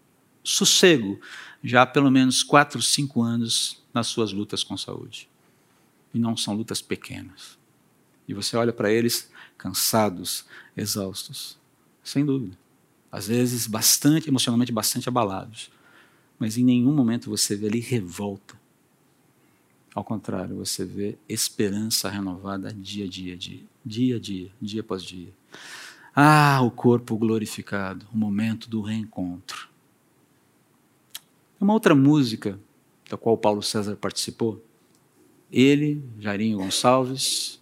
sossego 0.43 1.19
já 1.63 1.83
há 1.83 1.87
pelo 1.87 2.11
menos 2.11 2.43
quatro, 2.43 2.83
cinco 2.83 3.23
anos 3.23 3.83
nas 3.93 4.09
suas 4.09 4.33
lutas 4.33 4.63
com 4.63 4.77
saúde. 4.77 5.29
E 6.13 6.19
não 6.19 6.37
são 6.37 6.55
lutas 6.55 6.83
pequenas. 6.83 7.59
E 8.29 8.35
você 8.35 8.57
olha 8.57 8.73
para 8.73 8.93
eles 8.93 9.31
cansados, 9.57 10.45
exaustos, 10.77 11.59
sem 12.03 12.25
dúvida. 12.25 12.57
Às 13.11 13.29
vezes 13.29 13.67
bastante, 13.67 14.29
emocionalmente 14.29 14.73
bastante 14.73 15.09
abalados. 15.09 15.71
Mas 16.39 16.59
em 16.59 16.65
nenhum 16.65 16.93
momento 16.93 17.31
você 17.31 17.57
vê 17.57 17.67
ali 17.67 17.81
revolta. 17.81 18.61
Ao 19.95 20.03
contrário, 20.03 20.57
você 20.57 20.85
vê 20.85 21.17
esperança 21.29 22.11
renovada 22.11 22.73
dia 22.73 23.05
a 23.05 23.09
dia, 23.09 23.37
dia, 23.37 23.63
dia 23.85 24.17
a 24.17 24.19
dia, 24.19 24.51
dia 24.61 24.81
após 24.81 25.05
dia. 25.05 25.33
Ah, 26.15 26.61
o 26.63 26.71
corpo 26.71 27.17
glorificado, 27.17 28.07
o 28.13 28.17
momento 28.17 28.71
do 28.71 28.81
reencontro. 28.81 29.69
Uma 31.61 31.73
outra 31.73 31.95
música 31.95 32.59
da 33.11 33.17
qual 33.17 33.37
Paulo 33.37 33.63
César 33.63 33.97
participou, 33.97 34.65
ele, 35.51 36.03
Jairinho 36.19 36.59
Gonçalves, 36.59 37.61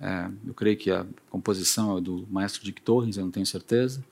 é, 0.00 0.30
eu 0.46 0.54
creio 0.54 0.76
que 0.76 0.90
a 0.90 1.04
composição 1.28 1.98
é 1.98 2.00
do 2.00 2.26
maestro 2.30 2.64
Dick 2.64 2.80
Torres, 2.80 3.16
eu 3.16 3.24
não 3.24 3.30
tenho 3.30 3.44
certeza. 3.44 4.02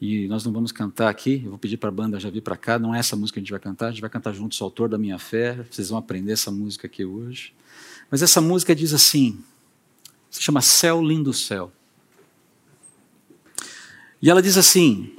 E 0.00 0.26
nós 0.28 0.44
não 0.44 0.52
vamos 0.52 0.72
cantar 0.72 1.08
aqui, 1.08 1.42
eu 1.44 1.50
vou 1.50 1.58
pedir 1.58 1.76
para 1.76 1.88
a 1.88 1.92
banda 1.92 2.18
já 2.18 2.30
vir 2.30 2.40
para 2.40 2.56
cá, 2.56 2.78
não 2.78 2.94
é 2.94 2.98
essa 2.98 3.14
música 3.14 3.34
que 3.34 3.40
a 3.40 3.42
gente 3.42 3.50
vai 3.50 3.60
cantar, 3.60 3.88
a 3.88 3.90
gente 3.90 4.00
vai 4.00 4.10
cantar 4.10 4.32
juntos 4.32 4.60
o 4.60 4.64
autor 4.64 4.88
da 4.88 4.98
minha 4.98 5.18
fé, 5.18 5.64
vocês 5.70 5.90
vão 5.90 5.98
aprender 5.98 6.32
essa 6.32 6.50
música 6.50 6.86
aqui 6.86 7.04
hoje. 7.04 7.54
Mas 8.10 8.22
essa 8.22 8.40
música 8.40 8.74
diz 8.74 8.92
assim, 8.92 9.38
se 10.34 10.42
chama 10.42 10.60
Céu 10.60 11.00
Lindo 11.00 11.32
Céu. 11.32 11.70
E 14.20 14.28
ela 14.28 14.42
diz 14.42 14.58
assim, 14.58 15.12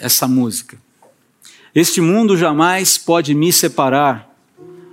essa 0.00 0.26
música, 0.26 0.78
este 1.74 2.00
mundo 2.00 2.38
jamais 2.38 2.96
pode 2.96 3.34
me 3.34 3.52
separar 3.52 4.34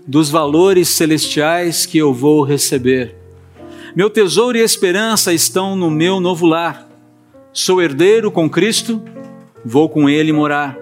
dos 0.05 0.29
valores 0.29 0.89
celestiais 0.89 1.85
que 1.85 1.97
eu 1.97 2.13
vou 2.13 2.43
receber. 2.43 3.15
Meu 3.95 4.09
tesouro 4.09 4.57
e 4.57 4.61
esperança 4.61 5.31
estão 5.31 5.77
no 5.77 5.89
meu 5.89 6.19
novo 6.19 6.45
lar. 6.45 6.85
Sou 7.53 7.81
herdeiro 7.81 8.29
com 8.29 8.49
Cristo, 8.49 9.01
vou 9.63 9.87
com 9.87 10.09
Ele 10.09 10.33
morar. 10.33 10.77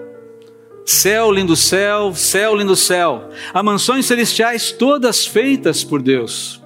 Céu, 0.84 1.30
lindo 1.30 1.54
céu, 1.54 2.12
céu, 2.16 2.56
lindo 2.56 2.74
céu, 2.74 3.30
há 3.54 3.62
mansões 3.62 4.06
celestiais 4.06 4.72
todas 4.72 5.24
feitas 5.24 5.84
por 5.84 6.02
Deus. 6.02 6.57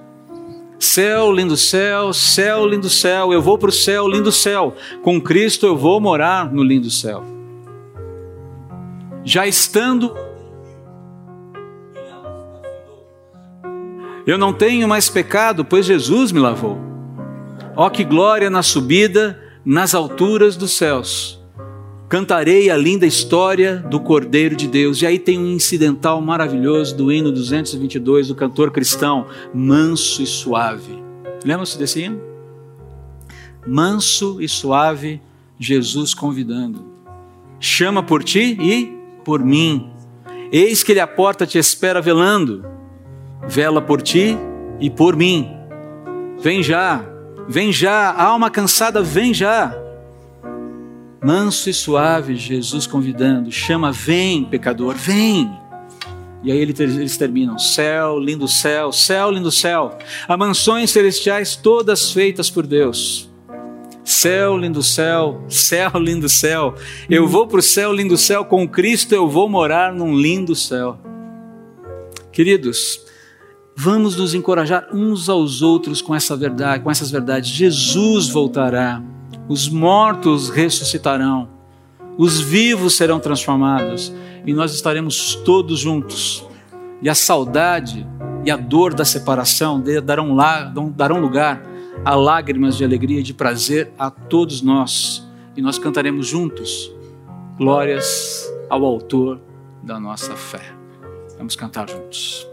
Céu, 0.83 1.31
lindo 1.31 1.55
céu, 1.55 2.13
céu, 2.13 2.65
lindo 2.65 2.89
céu, 2.89 3.31
eu 3.31 3.41
vou 3.41 3.57
para 3.57 3.69
o 3.69 3.73
céu, 3.73 4.07
lindo 4.07 4.31
céu. 4.31 4.75
Com 5.01 5.19
Cristo 5.21 5.65
eu 5.65 5.77
vou 5.77 5.99
morar 5.99 6.51
no 6.51 6.63
lindo 6.63 6.89
céu 6.89 7.33
já 9.23 9.47
estando. 9.47 10.15
Eu 14.25 14.37
não 14.37 14.53
tenho 14.53 14.87
mais 14.87 15.09
pecado, 15.09 15.65
pois 15.65 15.85
Jesus 15.85 16.31
me 16.31 16.39
lavou. 16.39 16.77
Ó, 17.75 17.87
oh, 17.87 17.89
que 17.89 18.03
glória 18.03 18.49
na 18.49 18.61
subida, 18.61 19.39
nas 19.65 19.95
alturas 19.95 20.55
dos 20.55 20.77
céus. 20.77 21.42
Cantarei 22.13 22.69
a 22.69 22.77
linda 22.77 23.07
história 23.07 23.77
do 23.77 23.99
Cordeiro 23.99 24.55
de 24.55 24.67
Deus. 24.67 25.01
E 25.01 25.05
aí 25.07 25.17
tem 25.17 25.39
um 25.39 25.47
incidental 25.47 26.21
maravilhoso 26.21 26.95
do 26.95 27.11
hino 27.11 27.31
222 27.31 28.27
do 28.27 28.35
cantor 28.35 28.69
cristão, 28.69 29.25
manso 29.51 30.21
e 30.21 30.27
suave. 30.27 31.01
Lembra-se 31.43 31.75
desse 31.75 32.03
hino? 32.03 32.21
Manso 33.65 34.39
e 34.39 34.47
suave, 34.47 35.23
Jesus 35.57 36.13
convidando. 36.13 36.85
Chama 37.59 38.03
por 38.03 38.23
ti 38.23 38.59
e 38.61 38.95
por 39.25 39.43
mim. 39.43 39.89
Eis 40.51 40.83
que 40.83 40.91
ele 40.91 40.99
a 40.99 41.07
porta 41.07 41.47
te 41.47 41.57
espera 41.57 41.99
velando. 41.99 42.63
Vela 43.47 43.81
por 43.81 44.03
ti 44.03 44.37
e 44.79 44.87
por 44.87 45.15
mim. 45.15 45.49
Vem 46.39 46.61
já, 46.61 47.03
vem 47.49 47.73
já, 47.73 48.13
alma 48.13 48.51
cansada, 48.51 49.01
vem 49.01 49.33
já. 49.33 49.82
Manso 51.23 51.69
e 51.69 51.73
suave, 51.73 52.35
Jesus 52.35 52.85
convidando, 52.85 53.49
chama, 53.51 53.91
vem, 53.91 54.43
pecador, 54.43 54.95
vem. 54.95 55.49
E 56.43 56.51
aí 56.51 56.57
eles 56.59 57.17
terminam: 57.17 57.57
céu, 57.57 58.19
lindo 58.19 58.47
céu, 58.47 58.91
céu, 58.91 59.31
lindo 59.31 59.49
céu. 59.49 59.97
Há 60.27 60.35
mansões 60.35 60.91
celestiais 60.91 61.55
todas 61.55 62.11
feitas 62.11 62.49
por 62.49 62.67
Deus. 62.67 63.29
Céu, 64.03 64.57
lindo 64.57 64.83
céu, 64.83 65.41
céu, 65.47 65.91
lindo 65.95 66.27
céu. 66.27 66.75
Eu 67.09 67.25
vou 67.25 67.47
para 67.47 67.59
o 67.59 67.63
céu, 67.63 67.93
lindo 67.93 68.17
céu, 68.17 68.43
com 68.43 68.67
Cristo 68.67 69.15
eu 69.15 69.29
vou 69.29 69.47
morar 69.47 69.93
num 69.93 70.13
lindo 70.13 70.53
céu. 70.53 70.99
Queridos, 72.33 72.99
vamos 73.77 74.17
nos 74.17 74.33
encorajar 74.33 74.89
uns 74.93 75.29
aos 75.29 75.61
outros 75.61 76.01
com 76.01 76.13
essa 76.13 76.35
verdade, 76.35 76.83
com 76.83 76.91
essas 76.91 77.09
verdades. 77.09 77.49
Jesus 77.49 78.27
voltará, 78.27 79.01
os 79.47 79.67
mortos 79.69 80.49
ressuscitarão, 80.49 81.49
os 82.17 82.39
vivos 82.39 82.95
serão 82.95 83.19
transformados 83.19 84.13
e 84.45 84.53
nós 84.53 84.73
estaremos 84.73 85.35
todos 85.35 85.79
juntos. 85.79 86.45
E 87.01 87.09
a 87.09 87.15
saudade 87.15 88.07
e 88.45 88.51
a 88.51 88.57
dor 88.57 88.93
da 88.93 89.05
separação 89.05 89.81
darão, 90.03 90.35
darão 90.95 91.19
lugar 91.19 91.61
a 92.05 92.15
lágrimas 92.15 92.77
de 92.77 92.83
alegria 92.83 93.19
e 93.19 93.23
de 93.23 93.33
prazer 93.33 93.91
a 93.97 94.09
todos 94.09 94.61
nós. 94.61 95.27
E 95.55 95.61
nós 95.61 95.77
cantaremos 95.77 96.27
juntos 96.27 96.91
glórias 97.57 98.51
ao 98.69 98.85
Autor 98.85 99.39
da 99.83 99.99
nossa 99.99 100.35
fé. 100.35 100.73
Vamos 101.37 101.55
cantar 101.55 101.89
juntos. 101.89 102.52